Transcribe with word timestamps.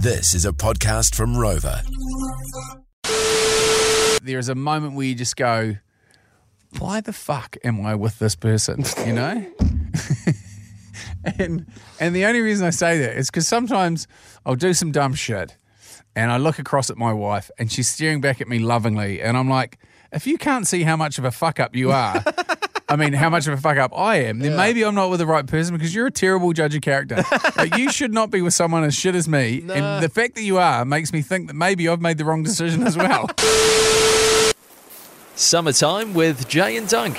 This 0.00 0.32
is 0.32 0.44
a 0.44 0.52
podcast 0.52 1.16
from 1.16 1.36
Rover. 1.36 1.82
there 4.22 4.38
is 4.38 4.48
a 4.48 4.54
moment 4.54 4.94
where 4.94 5.06
you 5.06 5.16
just 5.16 5.34
go, 5.34 5.74
why 6.78 7.00
the 7.00 7.12
fuck 7.12 7.56
am 7.64 7.84
I 7.84 7.96
with 7.96 8.20
this 8.20 8.36
person? 8.36 8.84
You 9.04 9.12
know? 9.12 9.46
and 11.38 11.66
and 11.98 12.14
the 12.14 12.26
only 12.26 12.40
reason 12.40 12.64
I 12.64 12.70
say 12.70 12.98
that 12.98 13.16
is 13.16 13.28
because 13.28 13.48
sometimes 13.48 14.06
I'll 14.46 14.54
do 14.54 14.72
some 14.72 14.92
dumb 14.92 15.14
shit 15.14 15.56
and 16.14 16.30
I 16.30 16.36
look 16.36 16.60
across 16.60 16.90
at 16.90 16.96
my 16.96 17.12
wife 17.12 17.50
and 17.58 17.72
she's 17.72 17.88
staring 17.88 18.20
back 18.20 18.40
at 18.40 18.46
me 18.46 18.60
lovingly 18.60 19.20
and 19.20 19.36
I'm 19.36 19.50
like, 19.50 19.80
if 20.12 20.28
you 20.28 20.38
can't 20.38 20.66
see 20.66 20.84
how 20.84 20.96
much 20.96 21.18
of 21.18 21.24
a 21.24 21.32
fuck 21.32 21.58
up 21.58 21.74
you 21.74 21.90
are, 21.90 22.22
I 22.90 22.96
mean, 22.96 23.12
how 23.12 23.28
much 23.28 23.46
of 23.46 23.52
a 23.52 23.56
fuck 23.58 23.76
up 23.76 23.92
I 23.96 24.16
am, 24.22 24.38
then 24.38 24.56
maybe 24.56 24.82
I'm 24.82 24.94
not 24.94 25.10
with 25.10 25.20
the 25.20 25.26
right 25.26 25.46
person 25.46 25.76
because 25.76 25.94
you're 25.94 26.06
a 26.06 26.10
terrible 26.10 26.52
judge 26.54 26.74
of 26.74 26.80
character. 26.80 27.22
like, 27.56 27.76
you 27.76 27.92
should 27.92 28.14
not 28.14 28.30
be 28.30 28.40
with 28.40 28.54
someone 28.54 28.82
as 28.84 28.94
shit 28.94 29.14
as 29.14 29.28
me. 29.28 29.62
And 29.68 30.02
the 30.02 30.08
fact 30.08 30.34
that 30.36 30.42
you 30.42 30.56
are 30.58 30.84
makes 30.86 31.12
me 31.12 31.20
think 31.20 31.48
that 31.48 31.54
maybe 31.54 31.86
I've 31.88 32.00
made 32.00 32.16
the 32.16 32.24
wrong 32.24 32.42
decision 32.42 32.86
as 32.86 32.96
well. 32.96 33.28
Summertime 35.36 36.14
with 36.14 36.48
Jay 36.48 36.76
and 36.76 36.88
Dunk. 36.88 37.18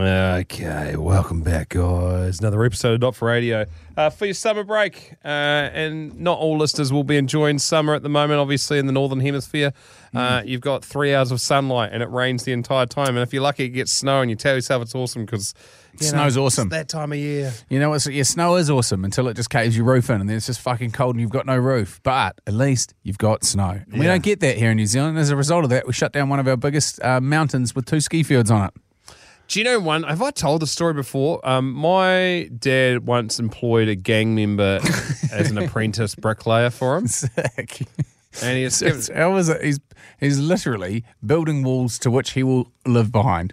Okay, 0.00 0.96
welcome 0.96 1.42
back, 1.42 1.68
guys. 1.70 2.40
Another 2.40 2.64
episode 2.64 2.94
of 2.94 3.00
Not 3.00 3.14
for 3.14 3.28
Radio 3.28 3.66
uh, 3.98 4.08
for 4.08 4.24
your 4.24 4.34
summer 4.34 4.64
break. 4.64 5.12
Uh, 5.22 5.28
and 5.28 6.18
not 6.18 6.38
all 6.38 6.56
listeners 6.56 6.90
will 6.90 7.04
be 7.04 7.18
enjoying 7.18 7.58
summer 7.58 7.94
at 7.94 8.02
the 8.02 8.08
moment, 8.08 8.40
obviously, 8.40 8.78
in 8.78 8.86
the 8.86 8.92
Northern 8.92 9.20
Hemisphere. 9.20 9.74
Uh, 10.14 10.42
you've 10.42 10.62
got 10.62 10.82
three 10.82 11.14
hours 11.14 11.30
of 11.30 11.40
sunlight 11.40 11.90
and 11.92 12.02
it 12.02 12.08
rains 12.08 12.44
the 12.44 12.52
entire 12.52 12.86
time. 12.86 13.08
And 13.08 13.18
if 13.18 13.34
you're 13.34 13.42
lucky, 13.42 13.64
it 13.64 13.70
gets 13.70 13.92
snow 13.92 14.22
and 14.22 14.30
you 14.30 14.36
tell 14.36 14.54
yourself 14.54 14.82
it's 14.82 14.94
awesome 14.94 15.26
because 15.26 15.52
Snow's 15.96 16.36
awesome. 16.38 16.70
that 16.70 16.88
time 16.88 17.12
of 17.12 17.18
year. 17.18 17.52
You 17.68 17.78
know 17.78 17.90
what's 17.90 18.06
yeah, 18.06 18.22
snow 18.22 18.56
is 18.56 18.70
awesome 18.70 19.04
until 19.04 19.28
it 19.28 19.34
just 19.34 19.50
caves 19.50 19.76
your 19.76 19.84
roof 19.84 20.08
in 20.08 20.20
and 20.20 20.30
then 20.30 20.36
it's 20.38 20.46
just 20.46 20.60
fucking 20.60 20.92
cold 20.92 21.16
and 21.16 21.20
you've 21.20 21.30
got 21.30 21.44
no 21.44 21.58
roof. 21.58 22.00
But 22.02 22.40
at 22.46 22.54
least 22.54 22.94
you've 23.02 23.18
got 23.18 23.44
snow. 23.44 23.80
And 23.90 23.98
We 24.00 24.06
don't 24.06 24.22
get 24.22 24.40
that 24.40 24.56
here 24.56 24.70
in 24.70 24.78
New 24.78 24.86
Zealand. 24.86 25.18
As 25.18 25.28
a 25.28 25.36
result 25.36 25.64
of 25.64 25.70
that, 25.70 25.86
we 25.86 25.92
shut 25.92 26.12
down 26.12 26.30
one 26.30 26.40
of 26.40 26.48
our 26.48 26.56
biggest 26.56 27.02
uh, 27.02 27.20
mountains 27.20 27.74
with 27.74 27.84
two 27.84 28.00
ski 28.00 28.22
fields 28.22 28.50
on 28.50 28.68
it. 28.68 28.74
Do 29.50 29.58
you 29.58 29.64
know 29.64 29.80
one? 29.80 30.04
Have 30.04 30.22
I 30.22 30.30
told 30.30 30.62
the 30.62 30.66
story 30.68 30.94
before? 30.94 31.40
Um, 31.42 31.72
my 31.72 32.48
dad 32.56 33.04
once 33.04 33.40
employed 33.40 33.88
a 33.88 33.96
gang 33.96 34.36
member 34.36 34.78
as 35.32 35.50
an 35.50 35.58
apprentice 35.58 36.14
bricklayer 36.14 36.70
for 36.70 36.96
him. 36.96 37.08
Sick. 37.08 37.82
And 38.42 38.56
he 38.58 38.62
was 38.62 38.80
It's- 38.80 39.10
How 39.12 39.34
is 39.38 39.48
it? 39.48 39.60
He's 39.64 39.80
he's 40.20 40.38
literally 40.38 41.04
building 41.26 41.64
walls 41.64 41.98
to 41.98 42.12
which 42.12 42.30
he 42.34 42.44
will 42.44 42.70
live 42.86 43.10
behind. 43.10 43.52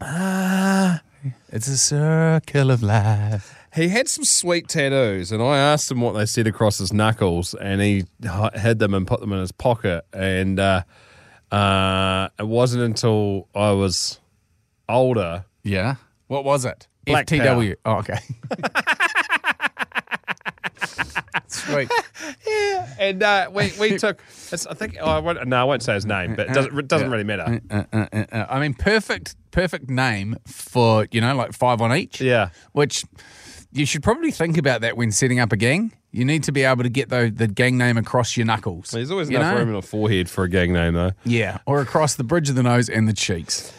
Ah, 0.00 1.02
it's 1.48 1.66
a 1.66 1.76
circle 1.76 2.70
of 2.70 2.80
life. 2.84 3.56
He 3.74 3.88
had 3.88 4.06
some 4.08 4.24
sweet 4.24 4.68
tattoos, 4.68 5.32
and 5.32 5.42
I 5.42 5.58
asked 5.58 5.90
him 5.90 6.00
what 6.00 6.12
they 6.12 6.26
said 6.26 6.46
across 6.46 6.78
his 6.78 6.92
knuckles, 6.92 7.54
and 7.54 7.80
he 7.80 8.04
h- 8.24 8.54
hid 8.54 8.78
them 8.78 8.94
and 8.94 9.04
put 9.04 9.18
them 9.18 9.32
in 9.32 9.40
his 9.40 9.50
pocket. 9.50 10.04
And 10.12 10.60
uh, 10.60 10.84
uh, 11.50 12.28
it 12.38 12.46
wasn't 12.46 12.84
until 12.84 13.48
I 13.52 13.72
was 13.72 14.20
older. 14.88 15.44
Yeah. 15.62 15.96
What 16.28 16.44
was 16.44 16.64
it? 16.64 16.86
Black 17.06 17.26
FTW. 17.26 17.76
Oh, 17.84 17.96
okay. 17.96 18.18
Sweet. 21.48 21.90
And 22.98 23.22
uh, 23.22 23.50
we, 23.52 23.72
we 23.78 23.96
took, 23.98 24.20
I 24.52 24.74
think, 24.74 24.96
oh, 25.00 25.06
I 25.06 25.18
won't, 25.18 25.46
no, 25.46 25.56
I 25.56 25.64
won't 25.64 25.82
say 25.82 25.94
his 25.94 26.06
name, 26.06 26.34
but 26.34 26.48
it 26.48 26.54
doesn't, 26.54 26.78
it 26.78 26.88
doesn't 26.88 27.10
really 27.10 27.24
matter. 27.24 27.60
Uh, 27.70 27.84
uh, 27.92 28.06
uh, 28.12 28.24
uh, 28.32 28.46
I 28.48 28.60
mean, 28.60 28.74
perfect, 28.74 29.36
perfect 29.50 29.88
name 29.88 30.36
for 30.46 31.06
you 31.10 31.20
know, 31.20 31.34
like 31.34 31.52
five 31.52 31.80
on 31.80 31.94
each. 31.96 32.20
Yeah. 32.20 32.50
Which 32.72 33.04
you 33.72 33.86
should 33.86 34.02
probably 34.02 34.30
think 34.30 34.58
about 34.58 34.80
that 34.82 34.96
when 34.96 35.12
setting 35.12 35.40
up 35.40 35.52
a 35.52 35.56
gang. 35.56 35.92
You 36.10 36.24
need 36.24 36.42
to 36.44 36.52
be 36.52 36.64
able 36.64 36.84
to 36.84 36.88
get 36.88 37.10
the, 37.10 37.30
the 37.34 37.46
gang 37.46 37.76
name 37.76 37.98
across 37.98 38.34
your 38.34 38.46
knuckles. 38.46 38.90
There's 38.90 39.10
always 39.10 39.28
you 39.28 39.36
enough 39.36 39.52
know? 39.52 39.60
room 39.60 39.68
in 39.68 39.74
a 39.74 39.82
forehead 39.82 40.30
for 40.30 40.44
a 40.44 40.48
gang 40.48 40.72
name, 40.72 40.94
though. 40.94 41.12
Yeah, 41.24 41.58
or 41.66 41.82
across 41.82 42.14
the 42.14 42.24
bridge 42.24 42.48
of 42.48 42.54
the 42.54 42.62
nose 42.62 42.88
and 42.88 43.06
the 43.06 43.12
cheeks. 43.12 43.72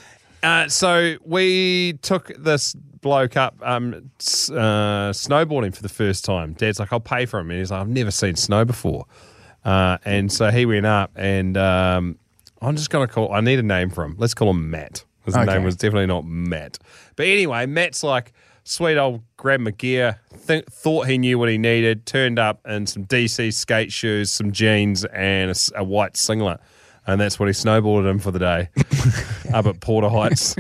Uh, 0.43 0.67
so 0.69 1.15
we 1.25 1.93
took 2.01 2.27
this 2.37 2.73
bloke 2.73 3.37
up 3.37 3.55
um, 3.61 4.09
s- 4.19 4.49
uh, 4.49 5.11
snowboarding 5.13 5.75
for 5.75 5.81
the 5.81 5.89
first 5.89 6.23
time. 6.25 6.53
Dad's 6.53 6.79
like, 6.79 6.91
I'll 6.93 6.99
pay 6.99 7.25
for 7.25 7.39
him. 7.39 7.49
And 7.51 7.59
he's 7.59 7.71
like, 7.71 7.81
I've 7.81 7.89
never 7.89 8.11
seen 8.11 8.35
snow 8.35 8.65
before. 8.65 9.05
Uh, 9.65 9.97
and 10.05 10.31
so 10.31 10.49
he 10.51 10.65
went 10.65 10.85
up, 10.85 11.11
and 11.15 11.57
um, 11.57 12.17
I'm 12.61 12.75
just 12.77 12.89
going 12.89 13.05
to 13.07 13.13
call, 13.13 13.33
I 13.33 13.41
need 13.41 13.59
a 13.59 13.63
name 13.63 13.89
for 13.89 14.03
him. 14.03 14.15
Let's 14.17 14.33
call 14.33 14.49
him 14.51 14.69
Matt. 14.69 15.03
His 15.25 15.35
Okay. 15.35 15.45
name 15.45 15.63
was 15.63 15.75
definitely 15.75 16.07
not 16.07 16.25
Matt. 16.25 16.77
But 17.17 17.25
anyway, 17.27 17.65
Matt's 17.65 18.01
like, 18.03 18.31
sweet 18.63 18.97
old 18.97 19.21
grab 19.35 19.59
my 19.59 19.71
gear, 19.71 20.19
th- 20.47 20.65
thought 20.69 21.07
he 21.07 21.17
knew 21.17 21.37
what 21.37 21.49
he 21.49 21.57
needed, 21.57 22.05
turned 22.05 22.39
up 22.39 22.61
in 22.67 22.85
some 22.87 23.05
DC 23.05 23.53
skate 23.53 23.91
shoes, 23.91 24.31
some 24.31 24.51
jeans, 24.53 25.03
and 25.05 25.49
a, 25.49 25.51
s- 25.51 25.71
a 25.75 25.83
white 25.83 26.15
singlet. 26.15 26.59
And 27.09 27.19
that's 27.19 27.39
what 27.39 27.47
he 27.47 27.53
snowboarded 27.53 28.07
him 28.07 28.19
for 28.19 28.29
the 28.29 28.37
day 28.37 28.69
up 29.53 29.65
at 29.65 29.79
Porter 29.79 30.09
Heights. 30.09 30.55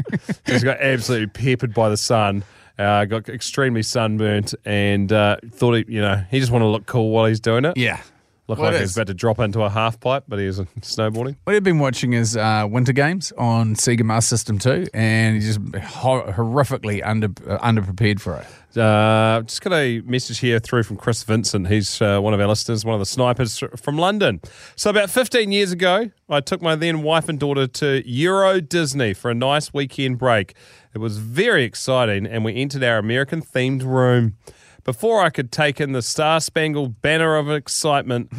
Just 0.45 0.65
got 0.65 0.79
absolutely 0.81 1.27
peppered 1.27 1.75
by 1.75 1.89
the 1.89 1.97
sun. 1.97 2.43
Uh, 2.79 3.05
got 3.05 3.29
extremely 3.29 3.83
sunburnt 3.83 4.55
and 4.65 5.13
uh, 5.13 5.37
thought 5.51 5.73
he, 5.73 5.85
you 5.87 6.01
know, 6.01 6.23
he 6.31 6.39
just 6.39 6.51
wanted 6.51 6.65
to 6.65 6.69
look 6.69 6.87
cool 6.87 7.11
while 7.11 7.25
he's 7.25 7.39
doing 7.39 7.65
it. 7.65 7.77
Yeah. 7.77 8.01
Looked 8.49 8.61
Well, 8.61 8.71
like 8.71 8.77
it 8.77 8.79
he 8.79 8.83
was 8.85 8.97
about 8.97 9.05
to 9.07 9.13
drop 9.13 9.37
into 9.37 9.61
a 9.61 9.69
half 9.69 9.99
pipe, 9.99 10.23
but 10.27 10.39
he 10.39 10.47
was 10.47 10.59
snowboarding. 10.81 11.35
What 11.43 11.55
I've 11.55 11.63
been 11.63 11.77
watching 11.77 12.13
is 12.13 12.35
uh, 12.35 12.65
Winter 12.67 12.93
Games 12.93 13.31
on 13.37 13.75
Sega 13.75 14.01
Master 14.01 14.35
System 14.35 14.57
2, 14.57 14.87
and 14.91 15.35
he's 15.35 15.55
just 15.55 15.75
hor- 15.85 16.25
horrifically 16.33 16.99
under 17.05 17.27
uh, 17.47 17.59
underprepared 17.59 18.19
for 18.19 18.37
it. 18.37 18.47
Uh, 18.75 19.43
just 19.43 19.61
got 19.61 19.73
a 19.73 20.01
message 20.01 20.39
here 20.39 20.57
through 20.57 20.81
from 20.81 20.97
Chris 20.97 21.21
Vincent. 21.21 21.67
He's 21.67 22.01
uh, 22.01 22.19
one 22.21 22.33
of 22.33 22.39
our 22.39 22.47
listeners, 22.47 22.83
one 22.83 22.95
of 22.95 22.99
the 22.99 23.05
snipers 23.05 23.63
from 23.77 23.99
London. 23.99 24.41
So, 24.75 24.89
about 24.89 25.11
15 25.11 25.51
years 25.51 25.71
ago, 25.71 26.09
I 26.27 26.39
took 26.39 26.59
my 26.59 26.75
then 26.75 27.03
wife 27.03 27.29
and 27.29 27.39
daughter 27.39 27.67
to 27.67 28.01
Euro 28.09 28.61
Disney 28.61 29.13
for 29.13 29.29
a 29.29 29.35
nice 29.35 29.71
weekend 29.75 30.17
break. 30.17 30.55
It 30.95 30.97
was 30.97 31.19
very 31.19 31.65
exciting, 31.65 32.25
and 32.25 32.43
we 32.43 32.55
entered 32.55 32.83
our 32.83 32.97
American 32.97 33.43
themed 33.43 33.83
room. 33.83 34.37
Before 34.83 35.21
I 35.21 35.29
could 35.29 35.51
take 35.51 35.79
in 35.79 35.91
the 35.91 36.01
star 36.01 36.39
spangled 36.39 37.01
banner 37.01 37.35
of 37.35 37.49
excitement, 37.49 38.31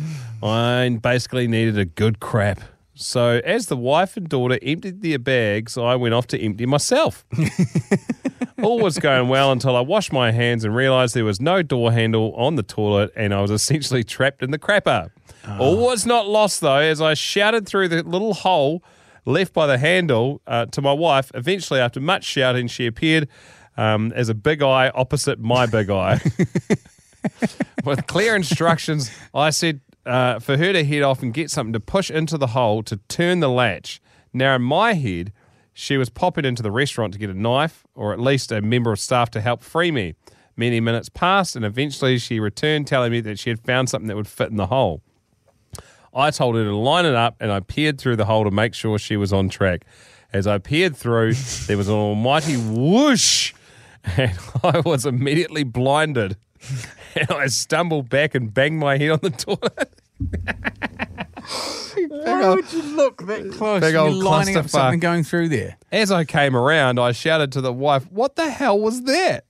I 0.43 0.99
basically 1.03 1.47
needed 1.47 1.79
a 1.79 1.85
good 1.85 2.21
crap. 2.21 2.61
So, 2.95 3.41
as 3.45 3.67
the 3.67 3.77
wife 3.77 4.17
and 4.17 4.29
daughter 4.29 4.59
emptied 4.63 5.01
their 5.01 5.19
bags, 5.19 5.79
I 5.79 5.95
went 5.95 6.13
off 6.13 6.27
to 6.29 6.41
empty 6.41 6.67
myself. 6.67 7.25
All 8.63 8.79
was 8.79 8.99
going 8.99 9.29
well 9.29 9.53
until 9.53 9.75
I 9.75 9.81
washed 9.81 10.13
my 10.13 10.33
hands 10.33 10.65
and 10.65 10.75
realized 10.75 11.15
there 11.15 11.25
was 11.25 11.41
no 11.41 11.63
door 11.63 11.93
handle 11.93 12.35
on 12.35 12.57
the 12.57 12.63
toilet 12.63 13.11
and 13.17 13.33
I 13.33 13.41
was 13.41 13.51
essentially 13.51 14.05
trapped 14.05 14.43
in 14.43 14.51
the 14.51 14.59
crapper. 14.59 15.11
All 15.59 15.79
was 15.79 16.05
not 16.05 16.29
lost 16.29 16.61
though, 16.61 16.77
as 16.77 17.01
I 17.01 17.15
shouted 17.15 17.67
through 17.67 17.89
the 17.89 18.03
little 18.03 18.35
hole 18.35 18.83
left 19.25 19.55
by 19.55 19.67
the 19.67 19.79
handle 19.79 20.43
uh, 20.47 20.67
to 20.67 20.83
my 20.83 20.93
wife. 20.93 21.31
Eventually, 21.35 21.81
after 21.81 22.01
much 22.01 22.25
shouting, 22.25 22.67
she 22.67 22.87
appeared 22.87 23.29
um, 23.81 24.13
as 24.15 24.29
a 24.29 24.35
big 24.35 24.63
eye 24.63 24.91
opposite 24.95 25.39
my 25.39 25.65
big 25.65 25.89
eye. 25.91 26.21
With 27.85 28.07
clear 28.07 28.37
instructions, 28.37 29.11
I 29.35 29.51
said 29.51 29.81
uh, 30.05 30.39
for 30.39 30.59
her 30.59 30.73
to 30.75 30.85
head 30.85 31.03
off 31.03 31.23
and 31.23 31.33
get 31.33 31.51
something 31.51 31.73
to 31.73 31.81
push 31.81 32.11
into 32.11 32.37
the 32.37 32.49
hole 32.49 32.83
to 32.85 32.99
turn 33.09 33.41
the 33.41 33.49
latch. 33.49 34.03
Now, 34.35 34.57
in 34.57 34.63
my 34.63 34.93
head, 34.93 35.33
she 35.73 35.97
was 35.97 36.11
popping 36.11 36.45
into 36.45 36.63
the 36.63 36.71
restaurant 36.71 37.15
to 37.15 37.19
get 37.19 37.31
a 37.31 37.35
knife 37.35 37.87
or 37.95 38.13
at 38.13 38.21
least 38.21 38.53
a 38.53 38.61
member 38.61 38.93
of 38.93 38.99
staff 38.99 39.31
to 39.31 39.41
help 39.41 39.63
free 39.63 39.91
me. 39.91 40.15
Many 40.57 40.81
minutes 40.81 41.09
passed, 41.09 41.57
and 41.57 41.65
eventually 41.65 42.19
she 42.19 42.39
returned 42.39 42.87
telling 42.87 43.13
me 43.13 43.21
that 43.23 43.39
she 43.39 43.49
had 43.49 43.61
found 43.61 43.89
something 43.89 44.09
that 44.09 44.17
would 44.17 44.29
fit 44.29 44.51
in 44.51 44.57
the 44.57 44.67
hole. 44.67 45.01
I 46.13 46.31
told 46.31 46.57
her 46.57 46.65
to 46.65 46.77
line 46.77 47.07
it 47.07 47.15
up, 47.15 47.37
and 47.41 47.51
I 47.51 47.61
peered 47.61 47.99
through 47.99 48.17
the 48.17 48.27
hole 48.27 48.45
to 48.45 48.51
make 48.51 48.75
sure 48.75 48.99
she 48.99 49.17
was 49.17 49.33
on 49.33 49.49
track. 49.49 49.87
As 50.35 50.47
I 50.47 50.59
peered 50.59 50.97
through, 50.97 51.33
there 51.67 51.79
was 51.79 51.89
an 51.89 51.95
almighty 51.95 52.57
whoosh, 52.57 53.55
and 54.05 54.39
I 54.63 54.81
was 54.81 55.07
immediately 55.07 55.65
blinded. 55.65 56.37
And 57.17 57.31
I 57.31 57.47
stumbled 57.47 58.09
back 58.09 58.35
and 58.35 58.53
banged 58.53 58.79
my 58.79 58.99
head 58.99 59.11
on 59.11 59.21
the 59.23 59.31
toilet. 59.31 59.95
Why 62.09 62.55
would 62.55 62.73
you 62.73 62.83
look 62.83 63.27
that 63.27 63.51
close? 63.53 63.81
big 63.81 63.93
You're 63.95 64.03
old 64.03 64.15
lining 64.17 64.57
up 64.57 64.67
clusterfuck. 64.67 64.71
something 64.71 65.01
going 65.01 65.25
through 65.25 65.49
there. 65.49 65.77
As 65.91 66.11
I 66.11 66.25
came 66.25 66.55
around, 66.57 66.99
I 66.99 67.13
shouted 67.13 67.53
to 67.53 67.61
the 67.61 67.73
wife, 67.73 68.11
What 68.11 68.37
the 68.37 68.51
hell 68.51 68.79
was 68.79 69.03
that? 69.05 69.45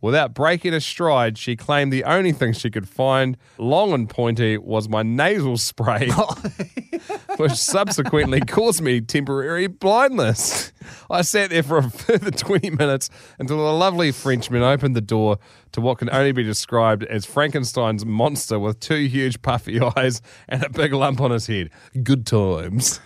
Without 0.00 0.34
breaking 0.34 0.74
a 0.74 0.80
stride, 0.82 1.38
she 1.38 1.56
claimed 1.56 1.90
the 1.90 2.04
only 2.04 2.32
thing 2.32 2.52
she 2.52 2.70
could 2.70 2.86
find, 2.86 3.38
long 3.56 3.92
and 3.94 4.08
pointy, 4.08 4.58
was 4.58 4.86
my 4.86 5.02
nasal 5.02 5.56
spray, 5.56 6.10
which 7.36 7.52
subsequently 7.52 8.40
caused 8.40 8.80
me 8.80 9.00
temporary 9.00 9.66
blindness. 9.66 10.72
I 11.10 11.22
sat 11.22 11.50
there 11.50 11.62
for 11.62 11.78
a 11.78 11.90
further 11.90 12.30
20 12.30 12.70
minutes 12.70 13.10
until 13.38 13.68
a 13.68 13.72
lovely 13.72 14.12
Frenchman 14.12 14.62
opened 14.62 14.96
the 14.96 15.00
door 15.00 15.38
to 15.72 15.80
what 15.80 15.98
can 15.98 16.10
only 16.10 16.32
be 16.32 16.42
described 16.42 17.04
as 17.04 17.26
Frankenstein's 17.26 18.04
monster 18.04 18.58
with 18.58 18.80
two 18.80 19.06
huge 19.06 19.42
puffy 19.42 19.80
eyes 19.96 20.22
and 20.48 20.62
a 20.62 20.70
big 20.70 20.92
lump 20.92 21.20
on 21.20 21.30
his 21.30 21.46
head. 21.46 21.70
Good 22.02 22.26
times. 22.26 23.00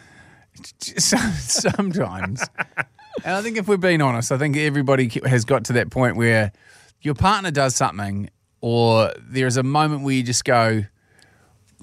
Sometimes. 0.76 2.44
and 3.24 3.34
I 3.36 3.42
think 3.42 3.56
if 3.56 3.68
we're 3.68 3.76
being 3.76 4.02
honest, 4.02 4.32
I 4.32 4.38
think 4.38 4.56
everybody 4.56 5.10
has 5.24 5.44
got 5.44 5.64
to 5.66 5.72
that 5.74 5.90
point 5.90 6.16
where 6.16 6.52
your 7.00 7.14
partner 7.14 7.50
does 7.50 7.76
something 7.76 8.30
or 8.60 9.12
there's 9.20 9.56
a 9.56 9.62
moment 9.62 10.02
where 10.02 10.14
you 10.14 10.22
just 10.22 10.44
go, 10.44 10.84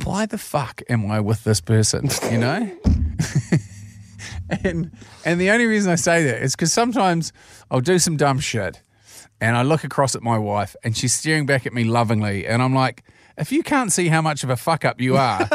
why 0.03 0.25
the 0.25 0.37
fuck 0.37 0.81
am 0.89 1.09
I 1.09 1.19
with 1.19 1.43
this 1.43 1.61
person? 1.61 2.09
You 2.31 2.37
know? 2.37 2.71
and 4.63 4.91
and 5.23 5.41
the 5.41 5.49
only 5.49 5.65
reason 5.65 5.91
I 5.91 5.95
say 5.95 6.23
that 6.25 6.41
is 6.41 6.55
because 6.55 6.73
sometimes 6.73 7.33
I'll 7.71 7.81
do 7.81 7.99
some 7.99 8.17
dumb 8.17 8.39
shit 8.39 8.81
and 9.41 9.57
I 9.57 9.63
look 9.63 9.83
across 9.83 10.15
at 10.15 10.21
my 10.21 10.37
wife 10.37 10.75
and 10.83 10.95
she's 10.95 11.13
staring 11.13 11.45
back 11.45 11.65
at 11.65 11.73
me 11.73 11.83
lovingly 11.83 12.45
and 12.47 12.61
I'm 12.61 12.73
like, 12.73 13.03
if 13.37 13.51
you 13.51 13.63
can't 13.63 13.91
see 13.91 14.07
how 14.07 14.21
much 14.21 14.43
of 14.43 14.49
a 14.49 14.55
fuck 14.55 14.85
up 14.85 15.01
you 15.01 15.17
are, 15.17 15.49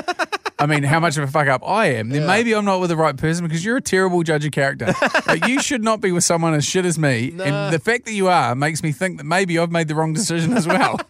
I 0.58 0.66
mean, 0.66 0.82
how 0.82 1.00
much 1.00 1.16
of 1.16 1.24
a 1.24 1.26
fuck 1.26 1.48
up 1.48 1.66
I 1.66 1.86
am, 1.86 2.10
then 2.10 2.26
maybe 2.26 2.54
I'm 2.54 2.66
not 2.66 2.80
with 2.80 2.90
the 2.90 2.96
right 2.96 3.16
person 3.16 3.46
because 3.46 3.64
you're 3.64 3.78
a 3.78 3.82
terrible 3.82 4.22
judge 4.22 4.44
of 4.44 4.52
character. 4.52 4.92
like, 5.26 5.46
you 5.46 5.62
should 5.62 5.82
not 5.82 6.02
be 6.02 6.12
with 6.12 6.22
someone 6.24 6.52
as 6.52 6.66
shit 6.66 6.84
as 6.84 6.98
me. 6.98 7.30
And 7.30 7.72
the 7.72 7.78
fact 7.78 8.04
that 8.04 8.12
you 8.12 8.28
are 8.28 8.54
makes 8.54 8.82
me 8.82 8.92
think 8.92 9.16
that 9.16 9.24
maybe 9.24 9.58
I've 9.58 9.70
made 9.70 9.88
the 9.88 9.94
wrong 9.94 10.12
decision 10.12 10.52
as 10.52 10.66
well. 10.66 11.00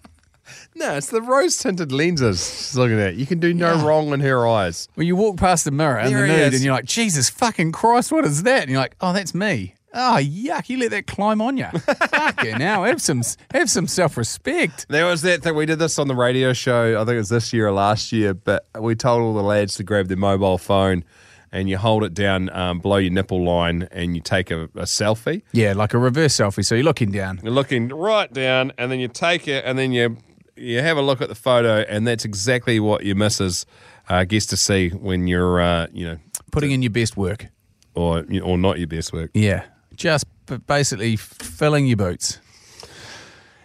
No, 0.74 0.96
it's 0.96 1.08
the 1.08 1.20
rose 1.22 1.56
tinted 1.56 1.92
lenses 1.92 2.46
she's 2.48 2.76
looking 2.76 2.98
at. 2.98 3.12
That. 3.12 3.14
You 3.16 3.26
can 3.26 3.40
do 3.40 3.52
no 3.52 3.84
wrong 3.84 4.12
in 4.12 4.20
her 4.20 4.46
eyes. 4.46 4.88
When 4.94 5.06
you 5.06 5.16
walk 5.16 5.36
past 5.36 5.64
the 5.64 5.70
mirror 5.70 5.98
in 5.98 6.12
There 6.12 6.26
the 6.26 6.32
he 6.32 6.38
nude 6.38 6.52
is. 6.52 6.60
and 6.60 6.64
you're 6.64 6.74
like, 6.74 6.84
Jesus 6.84 7.28
fucking 7.30 7.72
Christ, 7.72 8.12
what 8.12 8.24
is 8.24 8.42
that? 8.44 8.62
And 8.62 8.70
you're 8.70 8.80
like, 8.80 8.96
oh, 9.00 9.12
that's 9.12 9.34
me. 9.34 9.74
Oh, 9.92 10.18
yuck, 10.20 10.68
you 10.68 10.78
let 10.78 10.92
that 10.92 11.08
climb 11.08 11.42
on 11.42 11.56
you. 11.56 11.66
Fucking 12.10 12.58
now, 12.58 12.84
have 12.84 13.02
some, 13.02 13.22
have 13.52 13.68
some 13.68 13.88
self 13.88 14.16
respect. 14.16 14.86
There 14.88 15.04
was 15.04 15.22
that 15.22 15.42
thing. 15.42 15.56
We 15.56 15.66
did 15.66 15.80
this 15.80 15.98
on 15.98 16.06
the 16.06 16.14
radio 16.14 16.52
show. 16.52 16.94
I 16.94 17.04
think 17.04 17.14
it 17.14 17.18
was 17.18 17.28
this 17.28 17.52
year 17.52 17.66
or 17.66 17.72
last 17.72 18.12
year. 18.12 18.32
But 18.32 18.66
we 18.78 18.94
told 18.94 19.20
all 19.20 19.34
the 19.34 19.42
lads 19.42 19.74
to 19.76 19.82
grab 19.82 20.06
their 20.06 20.16
mobile 20.16 20.58
phone 20.58 21.04
and 21.52 21.68
you 21.68 21.76
hold 21.76 22.04
it 22.04 22.14
down 22.14 22.48
um, 22.50 22.78
below 22.78 22.98
your 22.98 23.10
nipple 23.12 23.44
line 23.44 23.88
and 23.90 24.14
you 24.14 24.22
take 24.22 24.52
a, 24.52 24.64
a 24.76 24.82
selfie. 24.84 25.42
Yeah, 25.50 25.72
like 25.72 25.92
a 25.92 25.98
reverse 25.98 26.36
selfie. 26.36 26.64
So 26.64 26.76
you're 26.76 26.84
looking 26.84 27.10
down. 27.10 27.40
You're 27.42 27.52
looking 27.52 27.88
right 27.88 28.32
down, 28.32 28.72
and 28.78 28.92
then 28.92 29.00
you 29.00 29.08
take 29.08 29.48
it, 29.48 29.64
and 29.64 29.76
then 29.76 29.90
you 29.90 30.16
you 30.60 30.80
have 30.82 30.96
a 30.96 31.02
look 31.02 31.20
at 31.20 31.28
the 31.28 31.34
photo, 31.34 31.78
and 31.88 32.06
that's 32.06 32.24
exactly 32.24 32.78
what 32.80 33.04
your 33.04 33.16
missus 33.16 33.66
uh, 34.08 34.24
gets 34.24 34.46
to 34.46 34.56
see 34.56 34.90
when 34.90 35.26
you're 35.26 35.60
uh, 35.60 35.86
you 35.92 36.06
know 36.06 36.18
Putting 36.52 36.70
in 36.72 36.82
your 36.82 36.90
best 36.90 37.16
work. 37.16 37.46
or 37.94 38.24
or 38.42 38.58
not 38.58 38.78
your 38.78 38.88
best 38.88 39.12
work. 39.12 39.30
Yeah, 39.34 39.64
just 39.94 40.24
basically 40.66 41.16
filling 41.16 41.86
your 41.86 41.96
boots. 41.96 42.38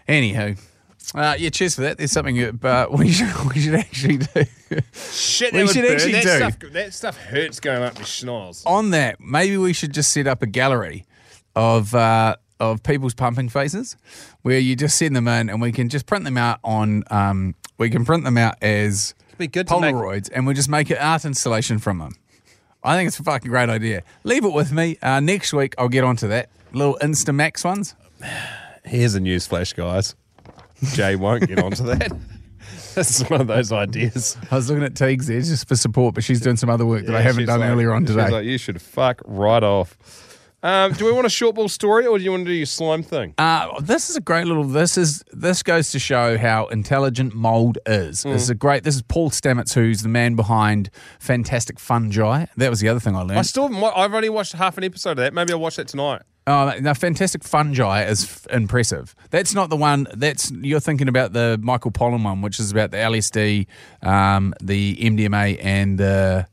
Anywho, 0.08 0.60
uh, 1.16 1.36
yeah, 1.40 1.50
cheers 1.50 1.76
for 1.76 1.82
that. 1.82 1.98
There's 1.98 2.12
something 2.12 2.36
that 2.38 2.64
uh, 2.66 2.88
we 2.96 3.12
should 3.12 3.34
we 3.54 3.60
should 3.60 3.76
actually 3.76 4.18
do. 4.18 4.46
Shit, 4.94 5.54
We 5.54 5.68
should 5.68 5.86
actually 5.86 6.12
that 6.14 6.24
do. 6.24 6.38
Stuff, 6.38 6.60
that 6.74 6.94
stuff 6.94 7.18
hurts 7.18 7.60
going 7.60 7.82
up 7.84 7.98
your 7.98 8.06
schnoz. 8.06 8.64
On 8.66 8.92
that, 8.92 9.20
maybe 9.20 9.58
we 9.58 9.74
should 9.74 9.94
just 9.94 10.12
set 10.12 10.28
up 10.28 10.42
a 10.44 10.48
gallery 10.48 11.06
of 11.56 11.96
uh, 11.96 12.36
of 12.60 12.82
people's 12.84 13.14
pumping 13.14 13.50
faces, 13.50 13.96
where 14.42 14.60
you 14.60 14.76
just 14.76 14.98
send 14.98 15.16
them 15.16 15.28
in, 15.28 15.50
and 15.50 15.62
we 15.62 15.72
can 15.72 15.90
just 15.90 16.06
print 16.06 16.24
them 16.26 16.38
out 16.38 16.60
on. 16.64 17.04
Um, 17.12 17.56
we 17.78 17.90
can 17.90 18.06
print 18.06 18.24
them 18.24 18.38
out 18.38 18.56
as 18.62 19.14
be 19.38 19.48
good 19.48 19.68
to 19.68 19.80
make- 19.80 19.94
Polaroids, 19.96 20.30
and 20.34 20.46
we'll 20.46 20.56
just 20.56 20.70
make 20.70 20.90
an 20.90 20.98
art 20.98 21.26
installation 21.26 21.78
from 21.80 21.98
them. 22.00 22.16
I 22.84 22.96
think 22.96 23.08
it's 23.08 23.20
a 23.20 23.24
fucking 23.24 23.50
great 23.50 23.68
idea. 23.70 24.04
Leave 24.24 24.46
it 24.46 24.54
with 24.54 24.72
me. 24.72 24.98
Uh, 25.02 25.20
next 25.20 25.52
week, 25.54 25.74
I'll 25.78 25.90
get 25.90 26.04
onto 26.04 26.28
that. 26.28 26.50
Little 26.72 26.98
Instamax 27.02 27.66
ones. 27.66 27.96
Here's 28.86 29.16
a 29.16 29.20
news 29.20 29.48
flash, 29.48 29.74
guys. 29.74 30.16
Jay 30.94 31.16
won't 31.16 31.48
get 31.48 31.58
onto 31.60 31.84
that. 31.86 32.12
this 32.96 33.20
is 33.20 33.30
one 33.30 33.42
of 33.42 33.48
those 33.48 33.72
ideas. 33.72 34.38
I 34.52 34.56
was 34.56 34.70
looking 34.70 34.84
at 34.84 34.94
Teagues 34.94 35.26
there 35.28 35.42
just 35.42 35.68
for 35.68 35.76
support, 35.76 36.14
but 36.16 36.24
she's 36.24 36.40
doing 36.42 36.58
some 36.58 36.70
other 36.70 36.86
work 36.86 37.06
that 37.08 37.16
I 37.16 37.22
haven't 37.22 37.46
done 37.46 37.62
like- 37.62 37.70
earlier 37.72 37.92
on 37.92 38.06
she's 38.06 38.16
today. 38.16 38.30
like, 38.30 38.46
you 38.46 38.58
should 38.58 38.82
fuck 38.82 39.22
right 39.26 39.64
off. 39.64 39.98
Um, 40.66 40.94
do 40.94 41.06
we 41.06 41.12
want 41.12 41.28
a 41.28 41.30
short 41.30 41.54
ball 41.54 41.70
story, 41.70 42.08
or 42.08 42.18
do 42.18 42.24
you 42.24 42.32
want 42.32 42.46
to 42.46 42.52
do 42.52 42.56
your 42.56 42.66
slime 42.66 43.04
thing? 43.04 43.36
Uh, 43.38 43.80
this 43.82 44.10
is 44.10 44.16
a 44.16 44.20
great 44.20 44.48
little. 44.48 44.64
This 44.64 44.98
is 44.98 45.24
this 45.32 45.62
goes 45.62 45.92
to 45.92 46.00
show 46.00 46.40
how 46.40 46.66
intelligent 46.66 47.36
mold 47.36 47.78
is. 47.86 48.24
This 48.24 48.42
is 48.42 48.50
a 48.50 48.56
great. 48.56 48.84
This 48.84 48.96
is 48.96 49.04
Paul 49.04 49.30
Stamets, 49.30 49.76
who's 49.76 50.02
the 50.02 50.10
man 50.10 50.36
behind 50.36 50.90
Fantastic 51.20 51.80
Fungi. 51.80 52.48
That 52.58 52.72
was 52.72 52.80
the 52.80 52.90
other 52.90 53.00
thing 53.00 53.16
I 53.16 53.20
learned. 53.20 53.38
I 53.38 53.44
still 53.44 53.68
haven't 53.68 53.84
I've 53.96 54.12
only 54.12 54.30
watched 54.30 54.54
half 54.54 54.76
an 54.80 54.84
episode 54.84 55.12
of 55.12 55.18
that. 55.18 55.36
Maybe 55.36 55.54
I'll 55.54 55.60
watch 55.60 55.76
that 55.76 55.88
tonight. 55.88 56.24
Oh, 56.48 56.74
now 56.82 56.96
Fantastic 56.96 57.44
Fungi 57.44 58.04
is 58.06 58.24
f- 58.24 58.48
impressive. 58.50 59.16
That's 59.30 59.54
not 59.54 59.70
the 59.70 59.78
one. 59.78 60.08
That's 60.16 60.50
you're 60.50 60.80
thinking 60.80 61.08
about 61.08 61.34
the 61.34 61.60
Michael 61.62 61.92
Pollan 61.92 62.24
one, 62.24 62.42
which 62.42 62.60
is 62.60 62.72
about 62.72 62.90
the 62.90 62.98
LSD, 62.98 63.68
um, 64.02 64.56
the 64.64 64.96
MDMA, 64.96 65.60
and 65.64 66.00
the 66.00 66.48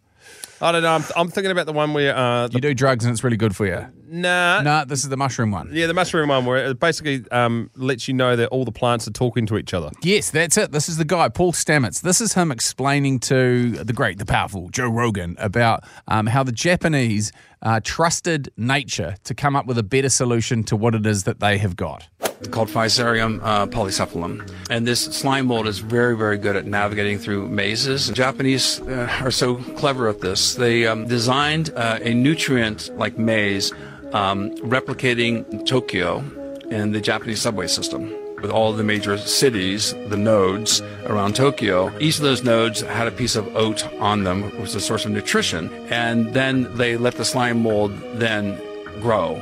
I 0.63 0.71
don't 0.71 0.83
know. 0.83 0.95
I'm, 0.95 1.05
I'm 1.17 1.29
thinking 1.29 1.51
about 1.51 1.67
the 1.67 1.73
one 1.73 1.93
where 1.93 2.17
uh, 2.17 2.47
the, 2.47 2.55
you 2.55 2.61
do 2.61 2.73
drugs 2.73 3.05
and 3.05 3.13
it's 3.13 3.25
really 3.25 3.37
good 3.37 3.57
for 3.57 3.67
you. 3.67 3.85
Nah, 4.13 4.61
No, 4.61 4.85
this 4.85 5.03
is 5.05 5.09
the 5.09 5.17
mushroom 5.17 5.51
one. 5.53 5.71
yeah, 5.73 5.87
the 5.87 5.95
mushroom 5.95 6.29
one 6.29 6.45
where 6.45 6.67
it 6.67 6.79
basically 6.79 7.25
um, 7.31 7.71
lets 7.77 8.07
you 8.09 8.15
know 8.15 8.37
that 8.37 8.49
all 8.51 8.67
the 8.67 8.71
plants 8.73 9.09
are 9.09 9.13
talking 9.13 9.47
to 9.47 9.57
each 9.57 9.73
other. 9.73 9.91
Yes, 10.03 10.31
that's 10.31 10.59
it. 10.59 10.71
This 10.71 10.87
is 10.91 10.99
the 10.99 11.07
guy, 11.07 11.31
Paul 11.31 11.53
Stamets. 11.53 12.03
This 12.03 12.21
is 12.21 12.35
him 12.35 12.53
explaining 12.53 13.21
to 13.21 13.71
the 13.71 13.95
great, 13.95 14.19
the 14.19 14.27
powerful 14.27 14.69
Joe 14.69 14.89
Rogan 14.91 15.35
about 15.39 15.85
um, 16.09 16.27
how 16.27 16.43
the 16.43 16.53
Japanese 16.53 17.33
uh, 17.63 17.81
trusted 17.83 18.51
nature 18.59 19.15
to 19.25 19.35
come 19.35 19.57
up 19.57 19.65
with 19.65 19.79
a 19.79 19.83
better 19.83 20.11
solution 20.11 20.63
to 20.65 20.77
what 20.77 20.95
it 20.95 21.07
is 21.07 21.25
that 21.25 21.41
they 21.41 21.57
have 21.57 21.75
got. 21.77 22.07
called 22.51 22.69
Physarum 22.69 23.41
uh, 23.43 23.67
polycephalum. 23.67 24.51
And 24.69 24.87
this 24.87 25.05
slime 25.05 25.47
mold 25.47 25.67
is 25.67 25.79
very, 25.79 26.17
very 26.19 26.37
good 26.37 26.57
at 26.57 26.67
navigating 26.67 27.19
through 27.19 27.49
mazes. 27.49 28.09
The 28.09 28.15
Japanese 28.15 28.81
uh, 28.83 29.09
are 29.21 29.31
so 29.31 29.55
clever 29.57 30.09
at 30.09 30.21
this. 30.21 30.55
They 30.57 30.87
um, 30.87 31.07
designed 31.07 31.71
uh, 31.75 31.99
a 32.03 32.13
nutrient 32.13 32.91
like 32.99 33.17
maze 33.17 33.73
um, 34.13 34.51
replicating 34.57 35.67
Tokyo 35.67 36.25
and 36.71 36.95
the 36.95 37.01
Japanese 37.01 37.41
subway 37.41 37.67
system. 37.67 38.13
With 38.41 38.51
all 38.51 38.73
the 38.73 38.83
major 38.83 39.17
cities, 39.19 39.95
the 40.09 40.17
nodes 40.17 40.81
around 41.07 41.37
Tokyo, 41.37 41.97
each 42.01 42.17
of 42.17 42.23
those 42.23 42.43
nodes 42.43 42.81
had 42.81 43.07
a 43.07 43.13
piece 43.13 43.37
of 43.37 43.55
oat 43.55 43.87
on 44.01 44.25
them, 44.25 44.43
which 44.43 44.55
was 44.55 44.75
a 44.75 44.81
source 44.81 45.05
of 45.05 45.13
nutrition. 45.13 45.73
And 45.91 46.35
then 46.35 46.75
they 46.77 46.97
let 46.97 47.15
the 47.15 47.25
slime 47.25 47.63
mold 47.63 47.93
then 48.15 48.61
grow. 49.01 49.41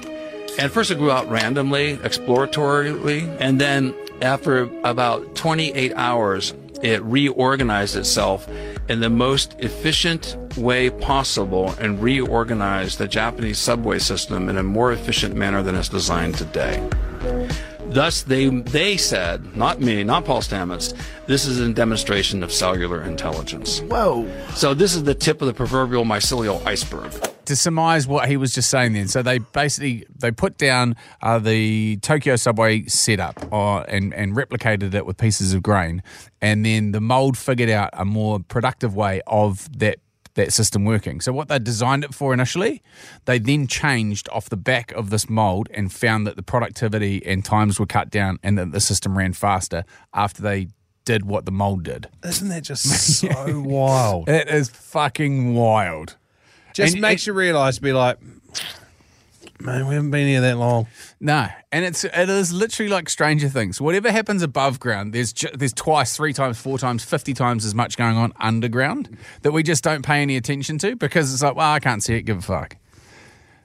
And 0.58 0.70
first 0.70 0.90
it 0.90 0.98
grew 0.98 1.10
out 1.10 1.30
randomly, 1.30 1.96
exploratorily, 1.98 3.34
and 3.40 3.58
then 3.58 3.94
after 4.20 4.64
about 4.84 5.34
28 5.34 5.94
hours, 5.94 6.52
it 6.82 7.02
reorganized 7.02 7.96
itself 7.96 8.46
in 8.90 8.98
the 8.98 9.08
most 9.08 9.54
efficient 9.60 10.36
way 10.56 10.90
possible 10.90 11.72
and 11.78 12.02
reorganize 12.02 12.96
the 12.96 13.06
Japanese 13.06 13.56
subway 13.56 14.00
system 14.00 14.48
in 14.48 14.58
a 14.58 14.62
more 14.64 14.92
efficient 14.92 15.36
manner 15.36 15.62
than 15.62 15.76
it's 15.76 15.88
designed 15.88 16.34
today. 16.34 16.84
Thus, 17.86 18.22
they 18.22 18.48
they 18.48 18.96
said, 18.96 19.56
not 19.56 19.80
me, 19.80 20.02
not 20.02 20.24
Paul 20.24 20.42
Stamets, 20.42 20.92
this 21.26 21.46
is 21.46 21.60
a 21.60 21.72
demonstration 21.72 22.42
of 22.42 22.52
cellular 22.52 23.02
intelligence. 23.02 23.80
Whoa! 23.82 24.28
So 24.54 24.74
this 24.74 24.96
is 24.96 25.04
the 25.04 25.14
tip 25.14 25.40
of 25.40 25.46
the 25.46 25.54
proverbial 25.54 26.04
mycelial 26.04 26.64
iceberg. 26.66 27.12
To 27.50 27.56
surmise 27.56 28.06
what 28.06 28.28
he 28.28 28.36
was 28.36 28.54
just 28.54 28.70
saying 28.70 28.92
then. 28.92 29.08
So 29.08 29.22
they 29.22 29.38
basically 29.38 30.06
they 30.16 30.30
put 30.30 30.56
down 30.56 30.94
uh, 31.20 31.40
the 31.40 31.96
tokyo 31.96 32.36
subway 32.36 32.84
setup 32.84 33.52
uh, 33.52 33.80
and, 33.80 34.14
and 34.14 34.36
replicated 34.36 34.94
it 34.94 35.04
with 35.04 35.16
pieces 35.16 35.52
of 35.52 35.60
grain. 35.60 36.04
And 36.40 36.64
then 36.64 36.92
the 36.92 37.00
mold 37.00 37.36
figured 37.36 37.68
out 37.68 37.90
a 37.92 38.04
more 38.04 38.38
productive 38.38 38.94
way 38.94 39.20
of 39.26 39.68
that 39.80 39.98
that 40.34 40.52
system 40.52 40.84
working. 40.84 41.20
So 41.20 41.32
what 41.32 41.48
they 41.48 41.58
designed 41.58 42.04
it 42.04 42.14
for 42.14 42.32
initially 42.32 42.82
they 43.24 43.40
then 43.40 43.66
changed 43.66 44.28
off 44.28 44.48
the 44.48 44.56
back 44.56 44.92
of 44.92 45.10
this 45.10 45.28
mold 45.28 45.68
and 45.74 45.92
found 45.92 46.28
that 46.28 46.36
the 46.36 46.42
productivity 46.44 47.20
and 47.26 47.44
times 47.44 47.80
were 47.80 47.86
cut 47.86 48.10
down 48.10 48.38
and 48.44 48.56
that 48.58 48.70
the 48.70 48.80
system 48.80 49.18
ran 49.18 49.32
faster 49.32 49.84
after 50.14 50.40
they 50.40 50.68
did 51.04 51.26
what 51.26 51.46
the 51.46 51.50
mold 51.50 51.82
did. 51.82 52.06
Isn't 52.24 52.48
that 52.50 52.62
just 52.62 52.84
so 53.18 53.60
wild? 53.60 54.28
it 54.28 54.48
is 54.48 54.68
fucking 54.68 55.54
wild 55.54 56.16
Just 56.80 56.94
And- 56.94 57.02
makes 57.02 57.26
you 57.26 57.32
realise, 57.32 57.78
be 57.78 57.92
like, 57.92 58.18
man, 59.60 59.86
we 59.86 59.94
haven't 59.94 60.10
been 60.10 60.26
here 60.26 60.40
that 60.40 60.56
long. 60.56 60.86
No, 61.20 61.48
and 61.70 61.84
it's 61.84 62.04
it 62.04 62.28
is 62.28 62.52
literally 62.52 62.88
like 62.90 63.08
Stranger 63.10 63.48
Things. 63.48 63.80
Whatever 63.80 64.10
happens 64.10 64.42
above 64.42 64.80
ground, 64.80 65.12
there's 65.12 65.32
ju- 65.32 65.50
there's 65.54 65.72
twice, 65.74 66.16
three 66.16 66.32
times, 66.32 66.58
four 66.58 66.78
times, 66.78 67.04
fifty 67.04 67.34
times 67.34 67.64
as 67.64 67.74
much 67.74 67.96
going 67.96 68.16
on 68.16 68.32
underground 68.40 69.16
that 69.42 69.52
we 69.52 69.62
just 69.62 69.84
don't 69.84 70.04
pay 70.04 70.22
any 70.22 70.36
attention 70.36 70.78
to 70.78 70.96
because 70.96 71.32
it's 71.32 71.42
like, 71.42 71.56
well, 71.56 71.70
I 71.72 71.78
can't 71.80 72.02
see 72.02 72.14
it. 72.14 72.22
Give 72.22 72.38
a 72.38 72.42
fuck. 72.42 72.76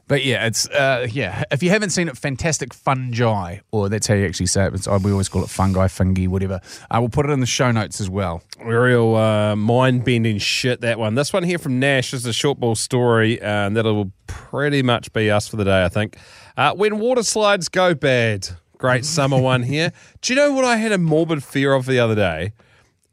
But 0.07 0.23
yeah, 0.23 0.45
it's 0.45 0.69
uh, 0.69 1.07
yeah. 1.11 1.43
If 1.49 1.63
you 1.63 1.71
haven't 1.71 1.89
seen 1.89 2.07
it, 2.07 2.15
fantastic 2.15 2.73
fungi, 2.73 3.59
or 3.71 3.89
that's 3.89 4.05
how 4.05 4.13
you 4.13 4.25
actually 4.25 4.45
say 4.45 4.65
it. 4.65 4.73
It's, 4.75 4.87
we 4.87 5.11
always 5.11 5.29
call 5.29 5.43
it 5.43 5.49
fungi, 5.49 5.87
fungi, 5.87 6.27
whatever. 6.27 6.61
Uh, 6.91 6.97
we'll 6.99 7.09
put 7.09 7.25
it 7.25 7.31
in 7.31 7.39
the 7.39 7.47
show 7.47 7.71
notes 7.71 7.99
as 7.99 8.09
well. 8.09 8.43
Real 8.63 9.15
uh, 9.15 9.55
mind 9.55 10.05
bending 10.05 10.37
shit, 10.37 10.81
that 10.81 10.99
one. 10.99 11.15
This 11.15 11.33
one 11.33 11.43
here 11.43 11.57
from 11.57 11.79
Nash 11.79 12.13
is 12.13 12.25
a 12.27 12.33
short 12.33 12.59
ball 12.59 12.75
story, 12.75 13.41
uh, 13.41 13.45
and 13.47 13.75
that'll 13.75 14.11
pretty 14.27 14.83
much 14.83 15.11
be 15.11 15.31
us 15.31 15.47
for 15.47 15.55
the 15.55 15.65
day, 15.65 15.83
I 15.83 15.89
think. 15.89 16.17
Uh, 16.55 16.73
when 16.75 16.99
water 16.99 17.23
slides 17.23 17.67
go 17.67 17.95
bad. 17.95 18.47
Great 18.77 19.05
summer 19.15 19.41
one 19.41 19.63
here. 19.63 19.91
Do 20.21 20.33
you 20.33 20.37
know 20.37 20.53
what 20.53 20.65
I 20.65 20.77
had 20.77 20.91
a 20.91 20.97
morbid 20.99 21.43
fear 21.43 21.73
of 21.73 21.85
the 21.85 21.99
other 21.99 22.15
day? 22.15 22.53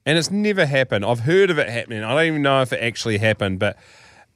And 0.05 0.19
it's 0.19 0.31
never 0.31 0.67
happened. 0.67 1.05
I've 1.05 1.21
heard 1.21 1.49
of 1.49 1.59
it 1.59 1.69
happening. 1.69 2.03
I 2.03 2.11
don't 2.15 2.27
even 2.27 2.43
know 2.43 2.61
if 2.61 2.73
it 2.73 2.83
actually 2.83 3.19
happened, 3.19 3.61
but 3.61 3.79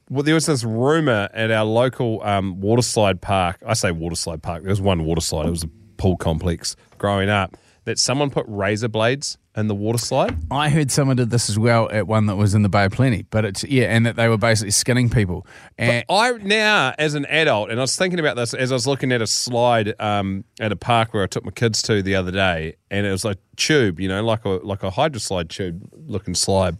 well, 0.09 0.23
there 0.23 0.35
was 0.35 0.45
this 0.45 0.63
rumor 0.63 1.29
at 1.33 1.51
our 1.51 1.65
local 1.65 2.21
um, 2.23 2.61
water 2.61 2.81
slide 2.81 3.21
park. 3.21 3.57
I 3.65 3.73
say 3.73 3.91
water 3.91 4.15
slide 4.15 4.41
park. 4.41 4.63
There 4.63 4.69
was 4.69 4.81
one 4.81 5.03
water 5.03 5.21
slide. 5.21 5.47
It 5.47 5.51
was 5.51 5.63
a 5.63 5.69
pool 5.97 6.17
complex 6.17 6.75
growing 6.97 7.29
up 7.29 7.57
that 7.87 7.97
someone 7.97 8.29
put 8.29 8.45
razor 8.49 8.89
blades 8.89 9.37
in 9.55 9.67
the 9.67 9.75
waterslide. 9.75 10.37
I 10.51 10.67
heard 10.69 10.91
someone 10.91 11.15
did 11.15 11.29
this 11.29 11.49
as 11.49 11.57
well 11.57 11.89
at 11.89 12.05
one 12.05 12.25
that 12.25 12.35
was 12.35 12.53
in 12.53 12.61
the 12.61 12.69
Bay 12.69 12.83
of 12.83 12.91
Plenty, 12.91 13.23
but 13.23 13.45
it's 13.45 13.63
yeah, 13.63 13.85
and 13.85 14.05
that 14.05 14.17
they 14.17 14.27
were 14.27 14.37
basically 14.37 14.71
skinning 14.71 15.09
people. 15.09 15.47
And 15.77 16.03
I 16.09 16.31
now, 16.33 16.93
as 16.99 17.13
an 17.15 17.25
adult, 17.27 17.71
and 17.71 17.79
I 17.79 17.83
was 17.83 17.95
thinking 17.95 18.19
about 18.19 18.35
this 18.35 18.53
as 18.53 18.73
I 18.73 18.75
was 18.75 18.87
looking 18.87 19.13
at 19.13 19.21
a 19.21 19.27
slide 19.27 19.95
um, 20.01 20.43
at 20.59 20.73
a 20.73 20.75
park 20.75 21.13
where 21.13 21.23
I 21.23 21.27
took 21.27 21.45
my 21.45 21.51
kids 21.51 21.81
to 21.83 22.01
the 22.01 22.13
other 22.15 22.31
day, 22.31 22.75
and 22.91 23.05
it 23.05 23.11
was 23.11 23.23
like 23.23 23.37
tube, 23.55 24.01
you 24.01 24.09
know, 24.09 24.21
like 24.23 24.43
a 24.43 24.49
like 24.49 24.83
a 24.83 24.91
hydroslide 24.91 25.47
tube 25.47 25.89
looking 25.93 26.35
slide, 26.35 26.77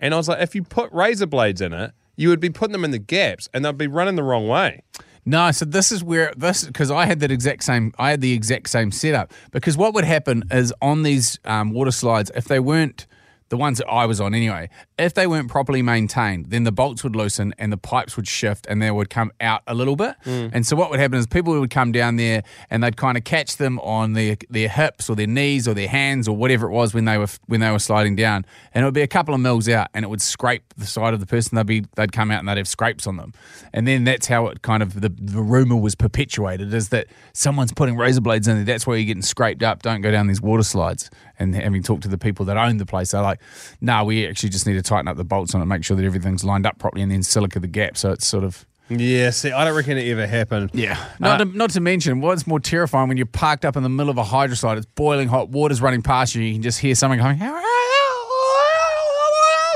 and 0.00 0.14
I 0.14 0.16
was 0.16 0.26
like, 0.26 0.40
if 0.40 0.54
you 0.54 0.62
put 0.62 0.90
razor 0.90 1.26
blades 1.26 1.60
in 1.60 1.74
it, 1.74 1.92
you 2.16 2.28
would 2.30 2.40
be 2.40 2.50
putting 2.50 2.72
them 2.72 2.84
in 2.84 2.90
the 2.90 2.98
gaps, 2.98 3.48
and 3.54 3.64
they'd 3.64 3.78
be 3.78 3.86
running 3.86 4.16
the 4.16 4.22
wrong 4.22 4.48
way. 4.48 4.82
No, 5.28 5.50
so 5.50 5.64
this 5.64 5.90
is 5.90 6.04
where 6.04 6.32
this 6.36 6.64
because 6.64 6.90
I 6.90 7.04
had 7.04 7.18
that 7.20 7.32
exact 7.32 7.64
same 7.64 7.92
I 7.98 8.10
had 8.10 8.20
the 8.20 8.32
exact 8.32 8.68
same 8.68 8.92
setup 8.92 9.32
because 9.50 9.76
what 9.76 9.92
would 9.94 10.04
happen 10.04 10.44
is 10.52 10.72
on 10.80 11.02
these 11.02 11.38
um, 11.44 11.72
water 11.72 11.90
slides 11.90 12.30
if 12.36 12.44
they 12.44 12.60
weren't 12.60 13.08
the 13.48 13.56
ones 13.56 13.78
that 13.78 13.88
I 13.88 14.06
was 14.06 14.20
on 14.20 14.34
anyway 14.34 14.70
if 14.98 15.14
they 15.14 15.26
weren't 15.26 15.48
properly 15.48 15.82
maintained 15.82 16.46
then 16.50 16.64
the 16.64 16.72
bolts 16.72 17.04
would 17.04 17.14
loosen 17.14 17.54
and 17.58 17.72
the 17.72 17.76
pipes 17.76 18.16
would 18.16 18.26
shift 18.26 18.66
and 18.68 18.80
they 18.80 18.90
would 18.90 19.10
come 19.10 19.32
out 19.40 19.62
a 19.66 19.74
little 19.74 19.96
bit. 19.96 20.14
Mm. 20.24 20.50
And 20.52 20.66
so 20.66 20.76
what 20.76 20.90
would 20.90 21.00
happen 21.00 21.18
is 21.18 21.26
people 21.26 21.58
would 21.58 21.70
come 21.70 21.92
down 21.92 22.16
there 22.16 22.42
and 22.70 22.82
they'd 22.82 22.96
kind 22.96 23.16
of 23.16 23.24
catch 23.24 23.56
them 23.56 23.78
on 23.80 24.12
their 24.12 24.36
their 24.48 24.68
hips 24.68 25.10
or 25.10 25.16
their 25.16 25.26
knees 25.26 25.66
or 25.68 25.74
their 25.74 25.88
hands 25.88 26.28
or 26.28 26.36
whatever 26.36 26.66
it 26.66 26.72
was 26.72 26.94
when 26.94 27.04
they 27.04 27.18
were 27.18 27.28
when 27.46 27.60
they 27.60 27.70
were 27.70 27.78
sliding 27.78 28.16
down. 28.16 28.44
And 28.72 28.82
it 28.82 28.86
would 28.86 28.94
be 28.94 29.02
a 29.02 29.06
couple 29.08 29.34
of 29.34 29.40
mils 29.40 29.68
out 29.68 29.88
and 29.94 30.04
it 30.04 30.08
would 30.08 30.22
scrape 30.22 30.74
the 30.76 30.86
side 30.86 31.14
of 31.14 31.20
the 31.20 31.26
person. 31.26 31.56
They'd 31.56 31.66
be 31.66 31.84
they'd 31.96 32.12
come 32.12 32.30
out 32.30 32.40
and 32.40 32.48
they'd 32.48 32.56
have 32.56 32.68
scrapes 32.68 33.06
on 33.06 33.16
them. 33.16 33.32
And 33.72 33.86
then 33.86 34.04
that's 34.04 34.26
how 34.26 34.46
it 34.48 34.62
kind 34.62 34.82
of 34.82 35.00
the, 35.00 35.08
the 35.08 35.42
rumor 35.42 35.76
was 35.76 35.94
perpetuated 35.94 36.72
is 36.72 36.90
that 36.90 37.06
someone's 37.32 37.72
putting 37.72 37.96
razor 37.96 38.20
blades 38.20 38.48
in 38.48 38.56
there. 38.56 38.64
That's 38.64 38.86
why 38.86 38.96
you're 38.96 39.06
getting 39.06 39.22
scraped 39.22 39.62
up. 39.62 39.82
Don't 39.82 40.00
go 40.00 40.10
down 40.10 40.26
these 40.26 40.42
water 40.42 40.62
slides. 40.62 41.10
And 41.38 41.54
having 41.54 41.82
talked 41.82 42.02
to 42.04 42.08
the 42.08 42.16
people 42.16 42.46
that 42.46 42.56
own 42.56 42.78
the 42.78 42.86
place 42.86 43.10
they're 43.10 43.20
like 43.20 43.40
no 43.82 44.04
we 44.04 44.26
actually 44.26 44.48
just 44.48 44.66
need 44.66 44.72
to 44.72 44.82
tighten 44.86 45.08
up 45.08 45.16
the 45.16 45.24
bolts 45.24 45.54
on 45.54 45.60
it 45.60 45.66
make 45.66 45.84
sure 45.84 45.96
that 45.96 46.04
everything's 46.04 46.44
lined 46.44 46.64
up 46.66 46.78
properly 46.78 47.02
and 47.02 47.10
then 47.12 47.22
silica 47.22 47.58
the 47.60 47.66
gap 47.66 47.96
so 47.96 48.10
it's 48.12 48.26
sort 48.26 48.44
of 48.44 48.64
Yeah, 48.88 49.30
see, 49.30 49.50
I 49.50 49.64
don't 49.64 49.76
reckon 49.76 49.98
it 49.98 50.08
ever 50.12 50.26
happened. 50.28 50.70
yeah. 50.72 50.96
Not, 51.18 51.40
Uh, 51.40 51.44
to, 51.44 51.56
not 51.56 51.70
to 51.70 51.80
mention, 51.80 52.20
what's 52.20 52.46
more 52.46 52.60
terrifying 52.60 53.08
when 53.08 53.16
you're 53.16 53.26
parked 53.26 53.64
up 53.64 53.76
in 53.76 53.82
the 53.82 53.88
middle 53.88 54.10
of 54.10 54.16
a 54.18 54.22
hydroslide, 54.22 54.76
it's 54.76 54.86
boiling 54.86 55.26
hot, 55.26 55.48
water's 55.48 55.82
running 55.82 56.02
past 56.02 56.36
you, 56.36 56.42
you 56.42 56.52
can 56.54 56.62
just 56.62 56.78
hear 56.78 56.94
someone 56.94 57.18
going, 57.18 57.36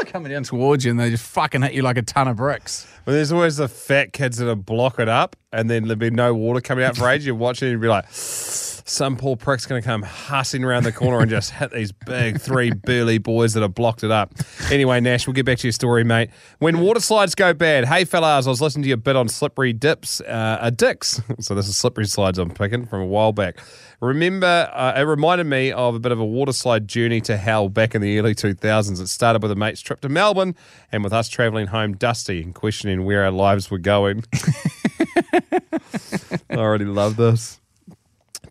coming 0.06 0.32
down 0.32 0.42
towards 0.42 0.84
you, 0.84 0.90
and 0.90 0.98
they 0.98 1.10
just 1.10 1.24
fucking 1.24 1.62
hit 1.62 1.72
you 1.72 1.82
like 1.82 1.96
a 1.96 2.02
ton 2.02 2.26
of 2.28 2.36
bricks. 2.36 2.86
Well, 3.06 3.14
there's 3.14 3.30
always 3.32 3.56
the 3.58 3.68
fat 3.68 4.12
kids 4.12 4.38
that 4.38 4.54
block 4.56 4.98
it 4.98 5.08
up, 5.08 5.36
and 5.52 5.70
then 5.70 5.84
there'll 5.84 5.96
be 5.96 6.10
no 6.10 6.34
water 6.34 6.60
coming 6.60 6.84
out 6.84 6.96
for 6.96 7.08
ages. 7.08 7.26
You're 7.26 7.34
watching, 7.36 7.66
and 7.68 7.72
you'll 7.72 7.82
be 7.82 7.88
like, 7.88 8.06
some 8.84 9.16
poor 9.16 9.36
prick's 9.36 9.66
going 9.66 9.80
to 9.80 9.86
come 9.86 10.02
hussing 10.02 10.64
around 10.64 10.84
the 10.84 10.92
corner 10.92 11.20
and 11.20 11.30
just 11.30 11.50
hit 11.50 11.70
these 11.72 11.92
big 11.92 12.40
three 12.40 12.70
burly 12.70 13.18
boys 13.18 13.54
that 13.54 13.62
have 13.62 13.74
blocked 13.74 14.04
it 14.04 14.10
up. 14.10 14.34
Anyway, 14.70 15.00
Nash, 15.00 15.26
we'll 15.26 15.34
get 15.34 15.46
back 15.46 15.58
to 15.58 15.66
your 15.66 15.72
story, 15.72 16.04
mate. 16.04 16.30
When 16.58 16.80
water 16.80 17.00
slides 17.00 17.34
go 17.34 17.52
bad, 17.54 17.84
hey 17.86 18.04
fellas, 18.04 18.46
I 18.46 18.50
was 18.50 18.60
listening 18.60 18.82
to 18.84 18.88
your 18.88 18.96
bit 18.96 19.16
on 19.16 19.28
slippery 19.28 19.72
dips, 19.72 20.20
uh, 20.22 20.70
dicks. 20.74 21.20
So 21.40 21.54
this 21.54 21.68
is 21.68 21.76
slippery 21.76 22.06
slides 22.06 22.38
I'm 22.38 22.50
picking 22.50 22.84
from 22.86 23.00
a 23.00 23.06
while 23.06 23.32
back. 23.32 23.60
Remember, 24.00 24.70
uh, 24.72 24.94
it 24.96 25.02
reminded 25.02 25.44
me 25.44 25.72
of 25.72 25.94
a 25.94 25.98
bit 25.98 26.12
of 26.12 26.18
a 26.18 26.24
water 26.24 26.52
slide 26.52 26.88
journey 26.88 27.20
to 27.22 27.36
hell 27.36 27.68
back 27.68 27.94
in 27.94 28.00
the 28.02 28.18
early 28.18 28.34
2000s. 28.34 29.00
It 29.00 29.08
started 29.08 29.42
with 29.42 29.50
a 29.50 29.56
mate's 29.56 29.80
trip 29.80 30.00
to 30.00 30.08
Melbourne 30.08 30.54
and 30.90 31.04
with 31.04 31.12
us 31.12 31.28
travelling 31.28 31.68
home 31.68 31.96
dusty 31.96 32.42
and 32.42 32.54
questioning 32.54 33.04
where 33.04 33.24
our 33.24 33.30
lives 33.30 33.70
were 33.70 33.78
going. 33.78 34.24
I 36.50 36.56
already 36.56 36.86
love 36.86 37.16
this. 37.16 37.59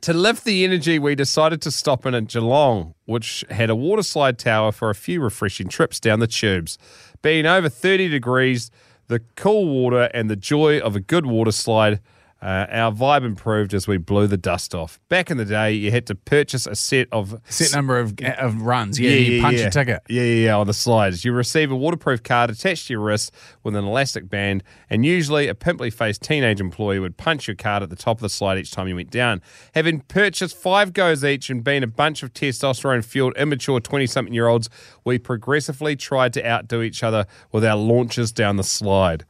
To 0.01 0.13
lift 0.13 0.45
the 0.45 0.63
energy, 0.63 0.97
we 0.97 1.13
decided 1.13 1.61
to 1.63 1.71
stop 1.71 2.05
in 2.05 2.15
at 2.15 2.27
Geelong, 2.27 2.93
which 3.05 3.43
had 3.49 3.69
a 3.69 3.73
waterslide 3.73 4.37
tower 4.37 4.71
for 4.71 4.89
a 4.89 4.95
few 4.95 5.19
refreshing 5.19 5.67
trips 5.67 5.99
down 5.99 6.19
the 6.19 6.27
tubes. 6.27 6.77
Being 7.21 7.45
over 7.45 7.67
30 7.67 8.07
degrees, 8.07 8.71
the 9.07 9.19
cool 9.35 9.67
water, 9.67 10.09
and 10.13 10.29
the 10.29 10.37
joy 10.37 10.79
of 10.79 10.95
a 10.95 11.01
good 11.01 11.25
water 11.25 11.51
slide, 11.51 11.99
uh, 12.41 12.65
our 12.69 12.91
vibe 12.91 13.25
improved 13.25 13.73
as 13.73 13.87
we 13.87 13.97
blew 13.97 14.27
the 14.27 14.37
dust 14.37 14.73
off. 14.73 14.99
Back 15.09 15.29
in 15.29 15.37
the 15.37 15.45
day, 15.45 15.73
you 15.73 15.91
had 15.91 16.07
to 16.07 16.15
purchase 16.15 16.65
a 16.65 16.75
set 16.75 17.07
of 17.11 17.39
Set 17.49 17.73
number 17.73 17.99
of, 17.99 18.13
of 18.37 18.61
runs. 18.61 18.99
Yeah, 18.99 19.11
you 19.11 19.41
punch 19.41 19.57
yeah. 19.57 19.61
your 19.63 19.69
ticket. 19.71 20.01
Yeah, 20.07 20.23
yeah, 20.23 20.45
yeah, 20.45 20.57
on 20.57 20.67
the 20.67 20.73
slides. 20.73 21.25
You 21.25 21.33
receive 21.33 21.71
a 21.71 21.75
waterproof 21.75 22.23
card 22.23 22.49
attached 22.49 22.87
to 22.87 22.93
your 22.93 23.01
wrist 23.01 23.33
with 23.63 23.75
an 23.75 23.83
elastic 23.83 24.29
band, 24.29 24.63
and 24.89 25.05
usually 25.05 25.47
a 25.47 25.55
pimply 25.55 25.89
faced 25.89 26.21
teenage 26.21 26.61
employee 26.61 26.99
would 26.99 27.17
punch 27.17 27.47
your 27.47 27.55
card 27.55 27.83
at 27.83 27.89
the 27.89 27.95
top 27.95 28.17
of 28.17 28.21
the 28.21 28.29
slide 28.29 28.57
each 28.57 28.71
time 28.71 28.87
you 28.87 28.95
went 28.95 29.11
down. 29.11 29.41
Having 29.75 30.01
purchased 30.01 30.55
five 30.55 30.93
goes 30.93 31.25
each 31.25 31.49
and 31.49 31.63
being 31.63 31.83
a 31.83 31.87
bunch 31.87 32.23
of 32.23 32.33
testosterone 32.33 33.03
fueled, 33.03 33.35
immature 33.37 33.79
20 33.79 34.07
something 34.07 34.33
year 34.33 34.47
olds, 34.47 34.69
we 35.03 35.19
progressively 35.19 35.95
tried 35.95 36.33
to 36.33 36.47
outdo 36.47 36.81
each 36.81 37.03
other 37.03 37.25
with 37.51 37.65
our 37.65 37.75
launches 37.75 38.31
down 38.31 38.55
the 38.55 38.63
slide. 38.63 39.25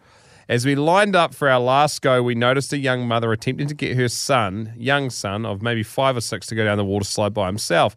As 0.49 0.65
we 0.65 0.73
lined 0.73 1.15
up 1.15 1.35
for 1.35 1.47
our 1.47 1.59
last 1.59 2.01
go, 2.01 2.23
we 2.23 2.33
noticed 2.33 2.73
a 2.73 2.77
young 2.79 3.07
mother 3.07 3.31
attempting 3.31 3.67
to 3.67 3.75
get 3.75 3.95
her 3.95 4.09
son, 4.09 4.73
young 4.75 5.11
son 5.11 5.45
of 5.45 5.61
maybe 5.61 5.83
five 5.83 6.17
or 6.17 6.21
six, 6.21 6.47
to 6.47 6.55
go 6.55 6.65
down 6.65 6.79
the 6.79 6.83
water 6.83 7.05
slide 7.05 7.35
by 7.35 7.45
himself. 7.45 7.95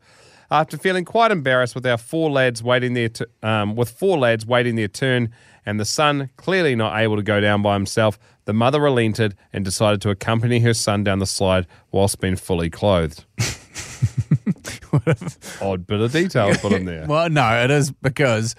After 0.50 0.76
feeling 0.76 1.06
quite 1.06 1.30
embarrassed 1.30 1.74
with 1.74 1.86
our 1.86 1.96
four 1.96 2.30
lads 2.30 2.62
waiting 2.62 2.92
their 2.92 3.08
t- 3.08 3.24
um, 3.42 3.74
with 3.74 3.88
four 3.88 4.18
lads 4.18 4.44
waiting 4.44 4.76
their 4.76 4.88
turn, 4.88 5.32
and 5.64 5.80
the 5.80 5.86
son 5.86 6.28
clearly 6.36 6.76
not 6.76 7.00
able 7.00 7.16
to 7.16 7.22
go 7.22 7.40
down 7.40 7.62
by 7.62 7.72
himself, 7.72 8.18
the 8.44 8.52
mother 8.52 8.82
relented 8.82 9.34
and 9.54 9.64
decided 9.64 10.02
to 10.02 10.10
accompany 10.10 10.60
her 10.60 10.74
son 10.74 11.02
down 11.02 11.20
the 11.20 11.26
slide 11.26 11.66
whilst 11.90 12.20
being 12.20 12.36
fully 12.36 12.68
clothed. 12.68 13.24
Odd 15.62 15.86
bit 15.86 16.00
of 16.00 16.12
detail 16.12 16.54
put 16.56 16.72
in 16.72 16.84
there. 16.84 17.06
Well, 17.06 17.30
no, 17.30 17.64
it 17.64 17.70
is 17.70 17.90
because 17.90 18.54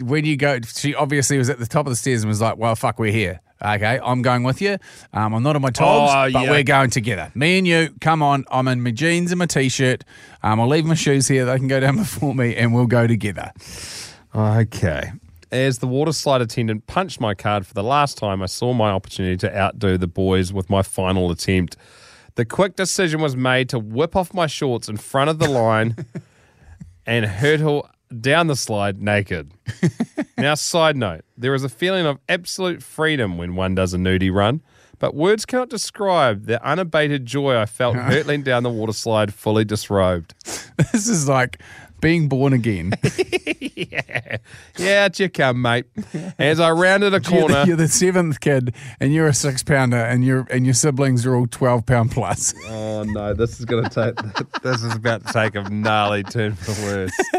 when 0.00 0.24
you 0.24 0.36
go, 0.36 0.58
she 0.60 0.94
obviously 0.94 1.38
was 1.38 1.50
at 1.50 1.58
the 1.58 1.66
top 1.66 1.86
of 1.86 1.90
the 1.90 1.96
stairs 1.96 2.22
and 2.22 2.28
was 2.28 2.40
like, 2.40 2.56
"Well, 2.56 2.74
fuck, 2.76 2.98
we're 2.98 3.12
here. 3.12 3.40
Okay, 3.64 3.98
I'm 4.04 4.20
going 4.20 4.42
with 4.42 4.60
you. 4.60 4.76
Um, 5.14 5.32
I'm 5.34 5.42
not 5.42 5.56
on 5.56 5.62
my 5.62 5.70
togs, 5.70 6.12
Oh, 6.14 6.32
but 6.32 6.44
yeah. 6.44 6.50
we're 6.50 6.62
going 6.62 6.90
together. 6.90 7.32
Me 7.34 7.56
and 7.56 7.66
you. 7.66 7.88
Come 8.02 8.22
on. 8.22 8.44
I'm 8.50 8.68
in 8.68 8.82
my 8.82 8.90
jeans 8.90 9.32
and 9.32 9.38
my 9.38 9.46
t-shirt. 9.46 10.04
Um, 10.42 10.60
I'll 10.60 10.68
leave 10.68 10.84
my 10.84 10.94
shoes 10.94 11.26
here. 11.26 11.46
They 11.46 11.56
can 11.56 11.66
go 11.66 11.80
down 11.80 11.96
before 12.04 12.34
me, 12.34 12.54
and 12.54 12.74
we'll 12.74 12.86
go 12.86 13.06
together. 13.06 13.52
Okay. 14.34 15.12
As 15.52 15.78
the 15.78 15.86
water 15.86 16.12
slide 16.12 16.42
attendant 16.42 16.86
punched 16.86 17.20
my 17.20 17.32
card 17.34 17.66
for 17.66 17.72
the 17.72 17.82
last 17.82 18.18
time, 18.18 18.42
I 18.42 18.46
saw 18.46 18.72
my 18.74 18.90
opportunity 18.90 19.36
to 19.38 19.56
outdo 19.58 19.96
the 19.96 20.06
boys 20.08 20.52
with 20.52 20.68
my 20.68 20.82
final 20.82 21.30
attempt. 21.30 21.76
The 22.34 22.44
quick 22.44 22.76
decision 22.76 23.20
was 23.22 23.36
made 23.36 23.68
to 23.70 23.78
whip 23.78 24.16
off 24.16 24.34
my 24.34 24.46
shorts 24.46 24.88
in 24.88 24.96
front 24.98 25.30
of 25.30 25.38
the 25.38 25.48
line 25.48 25.96
and 27.06 27.24
hurtle 27.24 27.88
down 28.20 28.46
the 28.46 28.56
slide 28.56 29.00
naked. 29.00 29.52
now, 30.38 30.54
side 30.54 30.96
note, 30.96 31.24
there 31.36 31.54
is 31.54 31.64
a 31.64 31.68
feeling 31.68 32.06
of 32.06 32.18
absolute 32.28 32.82
freedom 32.82 33.38
when 33.38 33.56
one 33.56 33.74
does 33.74 33.94
a 33.94 33.98
nudie 33.98 34.32
run, 34.32 34.62
but 34.98 35.14
words 35.14 35.44
cannot 35.44 35.68
describe 35.68 36.46
the 36.46 36.64
unabated 36.64 37.26
joy 37.26 37.56
I 37.56 37.66
felt 37.66 37.96
hurtling 37.96 38.42
down 38.42 38.62
the 38.62 38.70
water 38.70 38.92
slide 38.92 39.34
fully 39.34 39.64
disrobed. 39.64 40.34
this 40.92 41.08
is 41.08 41.28
like 41.28 41.60
being 42.06 42.28
born 42.28 42.52
again. 42.52 42.92
Yeah, 44.78 45.04
out 45.04 45.18
you 45.18 45.28
come, 45.28 45.60
mate. 45.62 45.86
As 46.38 46.60
I 46.60 46.70
rounded 46.70 47.12
a 47.12 47.20
You're 47.30 47.40
corner. 47.40 47.62
the, 47.62 47.66
you're 47.66 47.76
the 47.76 47.88
seventh 47.88 48.40
kid, 48.40 48.74
and 49.00 49.12
you're 49.12 49.26
a 49.26 49.34
six 49.34 49.62
pounder, 49.62 49.96
and 49.96 50.24
your 50.24 50.46
and 50.50 50.64
your 50.64 50.74
siblings 50.74 51.26
are 51.26 51.34
all 51.34 51.46
twelve 51.46 51.84
pound 51.84 52.10
plus. 52.10 52.54
Oh 52.68 53.02
no, 53.02 53.34
this 53.34 53.58
is 53.58 53.66
gonna 53.66 53.90
take. 53.90 54.14
This 54.62 54.82
is 54.82 54.94
about 54.94 55.26
to 55.26 55.32
take 55.32 55.54
a 55.54 55.62
gnarly 55.68 56.22
turn 56.22 56.54
for 56.54 56.72
the 56.72 56.82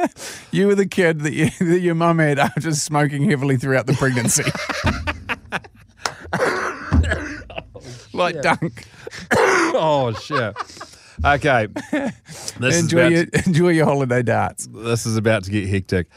worse. 0.03 0.41
You 0.51 0.67
were 0.67 0.75
the 0.75 0.85
kid 0.85 1.21
that, 1.21 1.33
you, 1.33 1.49
that 1.59 1.79
your 1.79 1.95
mum 1.95 2.19
had 2.19 2.37
after 2.37 2.71
smoking 2.73 3.27
heavily 3.27 3.57
throughout 3.57 3.87
the 3.87 3.93
pregnancy. 3.93 4.43
like 8.13 8.41
Dunk. 8.41 8.85
oh 9.33 10.13
shit. 10.21 10.55
Okay, 11.25 11.67
this 12.59 12.79
Enjoy 12.79 13.07
your 13.07 13.25
to, 13.25 13.43
enjoy 13.45 13.69
your 13.69 13.85
holiday 13.85 14.21
darts. 14.21 14.67
this 14.71 15.05
is 15.05 15.17
about 15.17 15.43
to 15.45 15.51
get 15.51 15.67
hectic. 15.67 16.07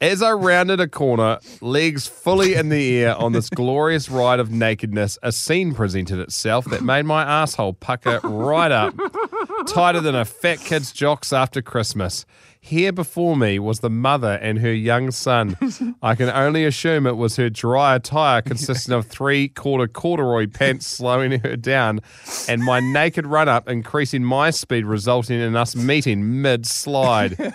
As 0.00 0.22
I 0.22 0.32
rounded 0.32 0.80
a 0.80 0.88
corner, 0.88 1.38
legs 1.60 2.06
fully 2.06 2.54
in 2.54 2.70
the 2.70 2.98
air 3.00 3.14
on 3.14 3.32
this 3.32 3.50
glorious 3.50 4.08
ride 4.08 4.40
of 4.40 4.50
nakedness, 4.50 5.18
a 5.22 5.30
scene 5.30 5.74
presented 5.74 6.20
itself 6.20 6.64
that 6.66 6.82
made 6.82 7.04
my 7.04 7.22
asshole 7.22 7.74
pucker 7.74 8.18
right 8.24 8.72
up, 8.72 8.94
tighter 9.66 10.00
than 10.00 10.14
a 10.14 10.24
fat 10.24 10.60
kid's 10.60 10.92
jocks 10.92 11.32
after 11.32 11.62
Christmas. 11.62 12.24
Here 12.62 12.92
before 12.92 13.38
me 13.38 13.58
was 13.58 13.80
the 13.80 13.88
mother 13.88 14.32
and 14.32 14.58
her 14.58 14.72
young 14.72 15.10
son. 15.12 15.56
I 16.02 16.14
can 16.14 16.28
only 16.28 16.66
assume 16.66 17.06
it 17.06 17.16
was 17.16 17.36
her 17.36 17.48
dry 17.48 17.96
attire 17.96 18.42
consisting 18.42 18.92
of 18.92 19.06
three 19.06 19.48
quarter 19.48 19.88
corduroy 19.88 20.46
pants 20.46 20.86
slowing 20.86 21.40
her 21.40 21.56
down, 21.56 22.00
and 22.48 22.62
my 22.62 22.80
naked 22.80 23.26
run 23.26 23.48
up 23.48 23.66
increasing 23.66 24.22
my 24.22 24.50
speed, 24.50 24.84
resulting 24.84 25.40
in 25.40 25.56
us 25.56 25.74
meeting 25.74 26.42
mid 26.42 26.66
slide. 26.66 27.54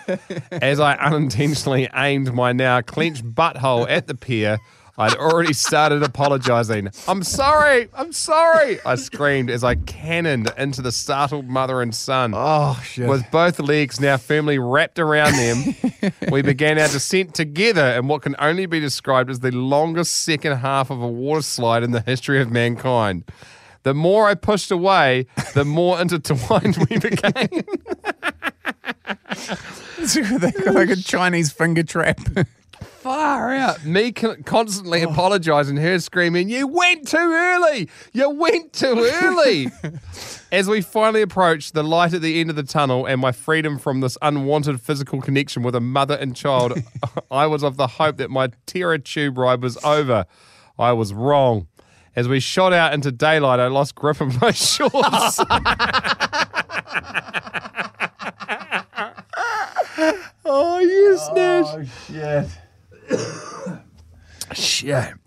As 0.50 0.80
I 0.80 0.96
unintentionally 0.96 1.88
aimed 1.94 2.34
my 2.34 2.52
now 2.52 2.80
clenched 2.80 3.32
butthole 3.32 3.88
at 3.88 4.08
the 4.08 4.16
pier, 4.16 4.58
I'd 4.98 5.14
already 5.14 5.52
started 5.52 6.02
apologizing. 6.02 6.88
I'm 7.06 7.22
sorry. 7.22 7.88
I'm 7.92 8.12
sorry. 8.12 8.78
I 8.84 8.94
screamed 8.94 9.50
as 9.50 9.62
I 9.62 9.74
cannoned 9.74 10.50
into 10.56 10.80
the 10.80 10.92
startled 10.92 11.46
mother 11.46 11.82
and 11.82 11.94
son. 11.94 12.32
Oh, 12.34 12.80
shit. 12.82 13.08
With 13.08 13.30
both 13.30 13.58
legs 13.58 14.00
now 14.00 14.16
firmly 14.16 14.58
wrapped 14.58 14.98
around 14.98 15.34
them, 15.34 16.12
we 16.30 16.40
began 16.40 16.78
our 16.78 16.88
descent 16.88 17.34
together 17.34 17.92
in 17.92 18.08
what 18.08 18.22
can 18.22 18.36
only 18.38 18.64
be 18.64 18.80
described 18.80 19.28
as 19.28 19.40
the 19.40 19.50
longest 19.50 20.16
second 20.22 20.56
half 20.58 20.90
of 20.90 21.02
a 21.02 21.08
water 21.08 21.42
slide 21.42 21.82
in 21.82 21.90
the 21.90 22.00
history 22.00 22.40
of 22.40 22.50
mankind. 22.50 23.24
The 23.82 23.92
more 23.94 24.26
I 24.26 24.34
pushed 24.34 24.70
away, 24.70 25.26
the 25.54 25.64
more 25.64 26.00
intertwined 26.00 26.76
we 26.90 26.98
became. 26.98 27.62
like 30.74 30.90
a 30.90 30.96
Chinese 30.96 31.52
finger 31.52 31.82
trap. 31.82 32.18
Far 33.06 33.54
out. 33.54 33.84
Me 33.84 34.10
con- 34.10 34.42
constantly 34.42 35.04
oh. 35.04 35.10
apologizing, 35.10 35.76
her 35.76 36.00
screaming, 36.00 36.48
You 36.48 36.66
went 36.66 37.06
too 37.06 37.16
early! 37.16 37.88
You 38.12 38.30
went 38.30 38.72
too 38.72 39.08
early! 39.22 39.70
As 40.50 40.68
we 40.68 40.80
finally 40.80 41.22
approached 41.22 41.74
the 41.74 41.84
light 41.84 42.14
at 42.14 42.20
the 42.20 42.40
end 42.40 42.50
of 42.50 42.56
the 42.56 42.64
tunnel 42.64 43.06
and 43.06 43.20
my 43.20 43.30
freedom 43.30 43.78
from 43.78 44.00
this 44.00 44.18
unwanted 44.22 44.80
physical 44.80 45.22
connection 45.22 45.62
with 45.62 45.76
a 45.76 45.80
mother 45.80 46.16
and 46.16 46.34
child, 46.34 46.82
I 47.30 47.46
was 47.46 47.62
of 47.62 47.76
the 47.76 47.86
hope 47.86 48.16
that 48.16 48.28
my 48.28 48.48
terror 48.66 48.98
tube 48.98 49.38
ride 49.38 49.62
was 49.62 49.78
over. 49.84 50.26
I 50.76 50.92
was 50.92 51.14
wrong. 51.14 51.68
As 52.16 52.26
we 52.26 52.40
shot 52.40 52.72
out 52.72 52.92
into 52.92 53.12
daylight, 53.12 53.60
I 53.60 53.68
lost 53.68 53.94
grip 53.94 54.20
of 54.20 54.40
my 54.42 54.50
shorts. 54.50 55.38
oh, 60.44 60.80
you 60.80 61.16
oh, 61.20 61.30
snitch. 61.30 61.66
Oh, 61.68 61.84
Shit. 62.12 62.48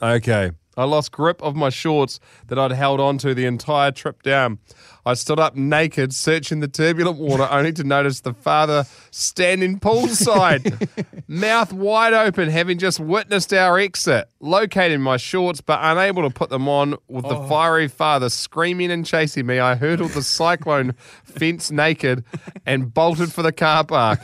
Okay. 0.02 0.52
I 0.78 0.86
lost 0.86 1.12
grip 1.12 1.44
of 1.44 1.58
my 1.58 1.70
shorts 1.70 2.22
that 2.48 2.58
I'd 2.58 2.72
held 2.72 3.02
onto 3.02 3.34
the 3.34 3.46
entire 3.46 3.92
trip 3.92 4.24
down. 4.24 4.60
I 5.06 5.14
stood 5.14 5.40
up 5.40 5.56
naked, 5.56 6.14
searching 6.14 6.60
the 6.60 6.68
turbulent 6.68 7.18
water, 7.18 7.48
only 7.52 7.74
to 7.74 7.84
notice 7.84 8.22
the 8.22 8.34
father 8.34 8.86
standing 9.12 9.80
poolside, 9.80 10.88
mouth 11.28 11.74
wide 11.74 12.14
open, 12.14 12.50
having 12.50 12.78
just 12.78 13.00
witnessed 13.00 13.54
our 13.54 13.78
exit. 13.78 14.30
Locating 14.40 15.02
my 15.02 15.18
shorts, 15.18 15.60
but 15.60 15.80
unable 15.82 16.24
to 16.24 16.30
put 16.30 16.50
them 16.50 16.70
on, 16.70 16.96
with 17.08 17.28
the 17.28 17.36
oh. 17.36 17.48
fiery 17.48 17.88
father 17.88 18.30
screaming 18.30 18.92
and 18.92 19.06
chasing 19.06 19.46
me, 19.46 19.60
I 19.60 19.76
hurdled 19.76 20.12
the 20.12 20.24
cyclone 20.24 20.94
fence 21.24 21.72
naked 21.72 22.24
and 22.66 22.94
bolted 22.94 23.34
for 23.34 23.42
the 23.42 23.52
car 23.52 23.84
park. 23.84 24.24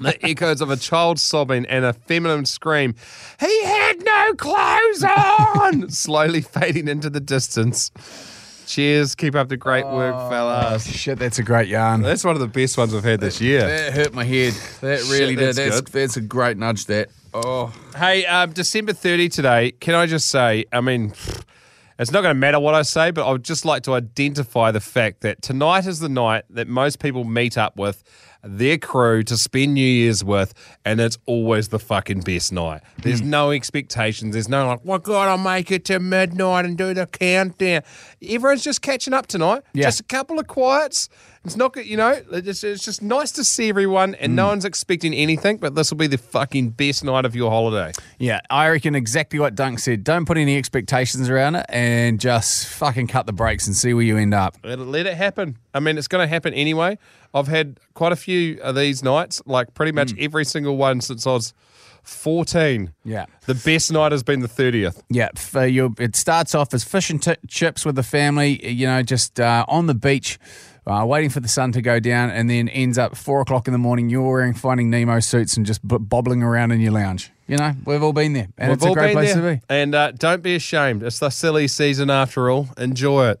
the 0.00 0.16
echoes 0.22 0.60
of 0.60 0.70
a 0.70 0.76
child 0.76 1.18
sobbing 1.18 1.66
and 1.66 1.84
a 1.84 1.92
feminine 1.92 2.46
scream, 2.46 2.94
He 3.40 3.64
had 3.64 4.04
no 4.04 4.09
clothes 4.36 5.04
on! 5.04 5.90
slowly 5.90 6.40
fading 6.40 6.88
into 6.88 7.10
the 7.10 7.20
distance. 7.20 7.90
Cheers. 8.66 9.14
Keep 9.16 9.34
up 9.34 9.48
the 9.48 9.56
great 9.56 9.84
work, 9.84 10.14
fellas. 10.30 10.86
Shit, 10.86 11.18
that's 11.18 11.38
a 11.40 11.42
great 11.42 11.66
yarn. 11.66 12.02
That's 12.02 12.22
one 12.24 12.36
of 12.36 12.40
the 12.40 12.46
best 12.46 12.78
ones 12.78 12.94
we've 12.94 13.02
had 13.02 13.18
this 13.20 13.40
year. 13.40 13.62
That 13.66 13.92
hurt 13.92 14.14
my 14.14 14.24
head. 14.24 14.52
That 14.80 15.00
really 15.10 15.34
Shit, 15.34 15.38
did. 15.38 15.38
that's 15.38 15.56
That's, 15.58 15.80
good. 15.80 15.92
that's 15.92 16.16
a 16.16 16.20
great 16.20 16.56
nudge, 16.56 16.86
that. 16.86 17.08
Oh. 17.34 17.72
Hey, 17.96 18.24
um, 18.26 18.52
December 18.52 18.92
30 18.92 19.28
today, 19.28 19.72
can 19.72 19.94
I 19.96 20.06
just 20.06 20.28
say, 20.28 20.66
I 20.72 20.80
mean, 20.80 21.12
it's 21.98 22.12
not 22.12 22.22
going 22.22 22.30
to 22.34 22.38
matter 22.38 22.60
what 22.60 22.74
I 22.74 22.82
say, 22.82 23.10
but 23.10 23.26
I 23.26 23.32
would 23.32 23.44
just 23.44 23.64
like 23.64 23.82
to 23.84 23.94
identify 23.94 24.70
the 24.70 24.80
fact 24.80 25.22
that 25.22 25.42
tonight 25.42 25.86
is 25.86 25.98
the 25.98 26.08
night 26.08 26.44
that 26.50 26.68
most 26.68 27.00
people 27.00 27.24
meet 27.24 27.58
up 27.58 27.76
with 27.76 28.04
their 28.42 28.78
crew 28.78 29.22
to 29.24 29.36
spend 29.36 29.74
New 29.74 29.80
Year's 29.80 30.24
with, 30.24 30.54
and 30.84 31.00
it's 31.00 31.18
always 31.26 31.68
the 31.68 31.78
fucking 31.78 32.20
best 32.20 32.52
night. 32.52 32.82
There's 33.02 33.20
hmm. 33.20 33.30
no 33.30 33.50
expectations. 33.50 34.34
There's 34.34 34.48
no 34.48 34.66
like, 34.66 34.80
well, 34.84 34.98
God, 34.98 35.28
I'll 35.28 35.38
make 35.38 35.70
it 35.70 35.84
to 35.86 36.00
midnight 36.00 36.64
and 36.64 36.76
do 36.76 36.94
the 36.94 37.06
countdown. 37.06 37.82
Everyone's 38.26 38.64
just 38.64 38.82
catching 38.82 39.12
up 39.12 39.26
tonight. 39.26 39.62
Yeah. 39.72 39.84
Just 39.84 40.00
a 40.00 40.04
couple 40.04 40.38
of 40.38 40.46
quiets. 40.46 41.08
It's 41.42 41.56
not 41.56 41.72
good, 41.72 41.86
you 41.86 41.96
know. 41.96 42.20
It's, 42.32 42.62
it's 42.62 42.84
just 42.84 43.00
nice 43.00 43.32
to 43.32 43.44
see 43.44 43.70
everyone, 43.70 44.14
and 44.16 44.36
no 44.36 44.44
hmm. 44.44 44.48
one's 44.50 44.64
expecting 44.66 45.14
anything. 45.14 45.56
But 45.56 45.74
this 45.74 45.90
will 45.90 45.98
be 45.98 46.06
the 46.06 46.18
fucking 46.18 46.70
best 46.70 47.02
night 47.02 47.24
of 47.24 47.34
your 47.34 47.50
holiday. 47.50 47.92
Yeah, 48.18 48.40
I 48.50 48.68
reckon 48.68 48.94
exactly 48.94 49.38
what 49.38 49.54
Dunk 49.54 49.78
said. 49.78 50.04
Don't 50.04 50.26
put 50.26 50.36
any 50.36 50.58
expectations 50.58 51.30
around 51.30 51.56
it 51.56 51.66
and 51.70 52.20
just 52.20 52.66
fucking 52.66 53.06
cut 53.06 53.24
the 53.24 53.32
brakes 53.32 53.66
and 53.66 53.74
see 53.74 53.94
where 53.94 54.04
you 54.04 54.18
end 54.18 54.34
up. 54.34 54.56
Let 54.62 54.78
it, 54.78 54.84
let 54.84 55.06
it 55.06 55.14
happen. 55.14 55.56
I 55.72 55.80
mean, 55.80 55.96
it's 55.96 56.08
going 56.08 56.22
to 56.22 56.28
happen 56.28 56.52
anyway. 56.52 56.98
I've 57.32 57.48
had 57.48 57.78
quite 57.94 58.12
a 58.12 58.16
few 58.16 58.60
of 58.62 58.74
these 58.74 59.02
nights, 59.02 59.40
like 59.46 59.72
pretty 59.74 59.92
much 59.92 60.12
every 60.18 60.44
single 60.44 60.76
one 60.76 61.00
since 61.00 61.26
I 61.26 61.32
was 61.32 61.54
14. 62.02 62.92
Yeah. 63.04 63.26
The 63.46 63.54
best 63.54 63.92
night 63.92 64.12
has 64.12 64.22
been 64.22 64.40
the 64.40 64.48
30th. 64.48 65.02
Yeah, 65.08 65.28
for 65.36 65.64
it 65.64 66.16
starts 66.16 66.54
off 66.54 66.74
as 66.74 66.84
fish 66.84 67.10
and 67.10 67.22
t- 67.22 67.36
chips 67.46 67.84
with 67.84 67.94
the 67.96 68.02
family, 68.02 68.66
you 68.68 68.86
know, 68.86 69.02
just 69.02 69.38
uh, 69.38 69.64
on 69.68 69.86
the 69.86 69.94
beach, 69.94 70.38
uh, 70.86 71.04
waiting 71.06 71.30
for 71.30 71.40
the 71.40 71.48
sun 71.48 71.72
to 71.72 71.82
go 71.82 72.00
down, 72.00 72.30
and 72.30 72.48
then 72.50 72.68
ends 72.68 72.98
up 72.98 73.16
four 73.16 73.40
o'clock 73.40 73.68
in 73.68 73.72
the 73.72 73.78
morning. 73.78 74.10
You're 74.10 74.28
wearing 74.28 74.54
Finding 74.54 74.90
Nemo 74.90 75.20
suits 75.20 75.56
and 75.56 75.64
just 75.64 75.86
b- 75.86 75.98
bobbling 75.98 76.42
around 76.42 76.72
in 76.72 76.80
your 76.80 76.92
lounge. 76.92 77.30
You 77.46 77.56
know, 77.56 77.72
we've 77.84 78.02
all 78.02 78.12
been 78.12 78.32
there, 78.32 78.48
and 78.58 78.70
We've 78.70 78.76
it's 78.76 78.86
a 78.86 78.92
great 78.92 79.12
place 79.12 79.34
there. 79.34 79.54
to 79.54 79.60
be. 79.60 79.62
And 79.68 79.94
uh, 79.94 80.12
don't 80.12 80.42
be 80.42 80.54
ashamed. 80.54 81.02
It's 81.02 81.18
the 81.18 81.30
silly 81.30 81.68
season 81.68 82.08
after 82.10 82.48
all. 82.50 82.68
Enjoy 82.78 83.28
it. 83.30 83.40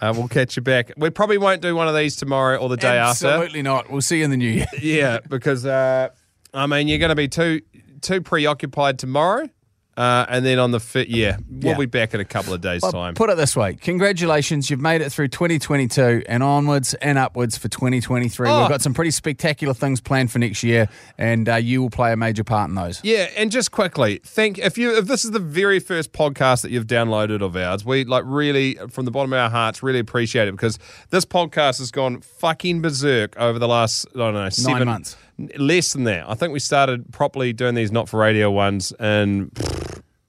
Uh, 0.00 0.12
we'll 0.16 0.28
catch 0.28 0.56
you 0.56 0.62
back. 0.62 0.92
We 0.96 1.10
probably 1.10 1.38
won't 1.38 1.62
do 1.62 1.74
one 1.74 1.88
of 1.88 1.94
these 1.94 2.16
tomorrow 2.16 2.56
or 2.56 2.68
the 2.68 2.76
day 2.76 2.98
after. 2.98 3.26
Absolutely 3.26 3.62
not. 3.62 3.90
We'll 3.90 4.02
see 4.02 4.18
you 4.18 4.24
in 4.24 4.30
the 4.30 4.36
new 4.36 4.48
year. 4.48 4.66
Yeah, 4.80 5.20
because 5.28 5.64
uh, 5.64 6.08
I 6.52 6.66
mean 6.66 6.88
you're 6.88 6.98
going 6.98 7.10
to 7.10 7.14
be 7.14 7.28
too 7.28 7.60
too 8.00 8.20
preoccupied 8.20 8.98
tomorrow, 8.98 9.48
uh, 9.96 10.26
and 10.28 10.44
then 10.44 10.58
on 10.58 10.70
the 10.70 10.80
fit, 10.80 11.08
yeah, 11.08 11.36
we'll 11.50 11.72
Yeah. 11.72 11.78
be 11.78 11.86
back 11.86 12.14
in 12.14 12.20
a 12.20 12.24
couple 12.24 12.52
of 12.52 12.60
days' 12.60 12.82
Well, 12.82 12.92
time. 12.92 13.14
Put 13.14 13.30
it 13.30 13.36
this 13.36 13.54
way: 13.56 13.74
congratulations, 13.74 14.70
you've 14.70 14.80
made 14.80 15.00
it 15.00 15.10
through 15.12 15.28
2022 15.28 16.22
and 16.28 16.42
onwards 16.42 16.94
and 16.94 17.18
upwards 17.18 17.56
for 17.58 17.68
2023. 17.68 18.48
Oh. 18.48 18.60
We've 18.60 18.68
got 18.68 18.82
some 18.82 18.94
pretty 18.94 19.10
spectacular 19.10 19.74
things 19.74 20.00
planned 20.00 20.30
for 20.32 20.38
next 20.38 20.62
year, 20.62 20.88
and 21.18 21.48
uh, 21.48 21.56
you 21.56 21.80
will 21.82 21.90
play 21.90 22.12
a 22.12 22.16
major 22.16 22.44
part 22.44 22.68
in 22.68 22.74
those. 22.74 23.00
Yeah, 23.04 23.28
and 23.36 23.50
just 23.50 23.70
quickly, 23.70 24.20
thank 24.24 24.58
if 24.58 24.76
you 24.78 24.96
if 24.96 25.06
this 25.06 25.24
is 25.24 25.30
the 25.30 25.38
very 25.40 25.78
first 25.80 26.12
podcast 26.12 26.62
that 26.62 26.70
you've 26.70 26.86
downloaded 26.86 27.40
of 27.42 27.56
ours, 27.56 27.84
we 27.84 28.04
like 28.04 28.24
really 28.26 28.74
from 28.90 29.04
the 29.04 29.10
bottom 29.10 29.32
of 29.32 29.38
our 29.38 29.50
hearts 29.50 29.82
really 29.82 29.98
appreciate 29.98 30.48
it 30.48 30.52
because 30.52 30.78
this 31.10 31.24
podcast 31.24 31.78
has 31.78 31.90
gone 31.90 32.20
fucking 32.20 32.80
berserk 32.82 33.36
over 33.38 33.58
the 33.58 33.68
last 33.68 34.06
I 34.14 34.18
don't 34.18 34.34
know 34.34 34.48
seven 34.48 34.86
months. 34.86 35.16
less 35.58 35.92
than 35.92 36.04
that. 36.04 36.28
I 36.28 36.34
think 36.34 36.52
we 36.52 36.58
started 36.60 37.12
properly 37.12 37.52
doing 37.52 37.74
these 37.74 37.92
not 37.92 38.08
for 38.08 38.18
radio 38.20 38.50
ones 38.50 38.92
pfft, 38.98 39.83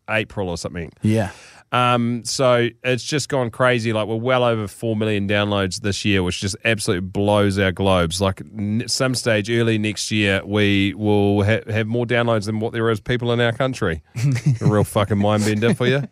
April 0.10 0.50
or 0.50 0.58
something. 0.58 0.92
Yeah. 1.02 1.32
Um, 1.72 2.24
so 2.24 2.70
it's 2.84 3.04
just 3.04 3.28
gone 3.28 3.50
crazy. 3.50 3.92
Like 3.92 4.08
we're 4.08 4.16
well 4.16 4.44
over 4.44 4.68
four 4.68 4.96
million 4.96 5.28
downloads 5.28 5.82
this 5.82 6.06
year, 6.06 6.24
which 6.24 6.40
just 6.40 6.56
absolutely 6.64 7.08
blows 7.10 7.58
our 7.60 7.72
globes. 7.72 8.22
Like 8.22 8.42
n- 8.42 8.84
some 8.88 9.14
stage 9.16 9.50
early 9.50 9.78
next 9.78 10.10
year, 10.12 10.42
we 10.46 10.94
will 10.94 11.44
ha- 11.44 11.64
have 11.70 11.88
more 11.88 12.06
downloads 12.06 12.46
than 12.46 12.60
what 12.60 12.72
there 12.72 12.90
is 12.90 13.02
people 13.02 13.32
in 13.34 13.42
our 13.42 13.52
country. 13.52 14.04
a 14.62 14.66
real 14.68 14.84
fucking 14.86 15.18
mind 15.18 15.44
bender 15.44 15.74
for 15.74 15.88
you. 15.88 16.04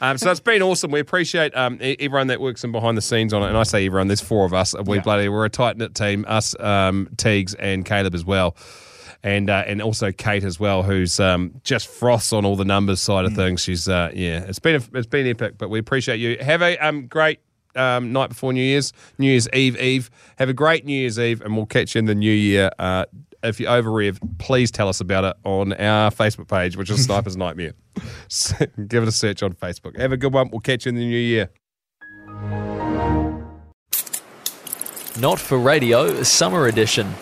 Um, 0.00 0.16
so 0.16 0.30
it's 0.30 0.40
been 0.40 0.62
awesome. 0.62 0.90
We 0.90 1.00
appreciate 1.00 1.54
um, 1.54 1.76
everyone 1.82 2.28
that 2.28 2.40
works 2.40 2.64
in 2.64 2.72
behind 2.72 2.96
the 2.96 3.02
scenes 3.02 3.34
on 3.34 3.42
it. 3.42 3.48
And 3.48 3.58
I 3.58 3.64
say 3.64 3.84
everyone, 3.84 4.06
there's 4.06 4.22
four 4.22 4.46
of 4.46 4.54
us. 4.54 4.74
We 4.86 4.96
Yeah. 4.96 5.02
bloody 5.02 5.28
we're 5.28 5.44
a 5.44 5.50
tight 5.50 5.76
knit 5.76 5.94
team. 5.94 6.24
Us, 6.26 6.58
um, 6.58 7.08
Teagues, 7.16 7.54
and 7.58 7.84
Caleb 7.84 8.14
as 8.14 8.24
well 8.24 8.56
and 9.22 9.50
uh, 9.50 9.64
and 9.66 9.82
also 9.82 10.12
Kate 10.12 10.44
as 10.44 10.58
well, 10.58 10.82
who's 10.82 11.20
um, 11.20 11.60
just 11.62 11.88
froths 11.88 12.32
on 12.32 12.44
all 12.44 12.56
the 12.56 12.64
numbers 12.64 13.00
side 13.00 13.24
of 13.24 13.34
things. 13.34 13.60
She's 13.60 13.88
uh, 13.88 14.10
yeah, 14.14 14.44
it's 14.46 14.58
been 14.58 14.76
a, 14.76 14.98
it's 14.98 15.06
been 15.06 15.26
epic, 15.26 15.54
but 15.58 15.68
we 15.70 15.78
appreciate 15.78 16.18
you. 16.18 16.38
Have 16.40 16.62
a 16.62 16.78
um, 16.78 17.06
great 17.06 17.40
um, 17.76 18.12
night 18.12 18.30
before 18.30 18.52
New 18.52 18.62
Year's, 18.62 18.92
New 19.18 19.28
Year's 19.28 19.48
Eve 19.52 19.78
Eve. 19.80 20.10
Have 20.38 20.48
a 20.48 20.54
great 20.54 20.84
New 20.84 20.96
Year's 20.96 21.18
Eve, 21.18 21.42
and 21.42 21.56
we'll 21.56 21.66
catch 21.66 21.94
you 21.94 21.98
in 21.98 22.06
the 22.06 22.14
new 22.14 22.32
year. 22.32 22.70
Uh, 22.78 23.04
if 23.42 23.58
you 23.58 23.66
over 23.66 23.90
rev, 23.90 24.18
please 24.38 24.70
tell 24.70 24.88
us 24.88 25.00
about 25.00 25.24
it 25.24 25.36
on 25.44 25.72
our 25.74 26.10
Facebook 26.10 26.48
page, 26.48 26.76
which 26.76 26.90
is 26.90 27.04
Sniper's 27.06 27.36
Nightmare. 27.36 27.72
Give 28.88 29.02
it 29.02 29.08
a 29.08 29.12
search 29.12 29.42
on 29.42 29.52
Facebook. 29.52 29.98
Have 29.98 30.12
a 30.12 30.16
good 30.16 30.32
one. 30.32 30.50
We'll 30.50 30.60
catch 30.60 30.86
you 30.86 30.90
in 30.90 30.94
the 30.96 31.06
new 31.06 31.16
year. 31.16 31.50
Not 35.18 35.38
for 35.38 35.58
Radio 35.58 36.22
Summer 36.22 36.66
Edition. 36.66 37.12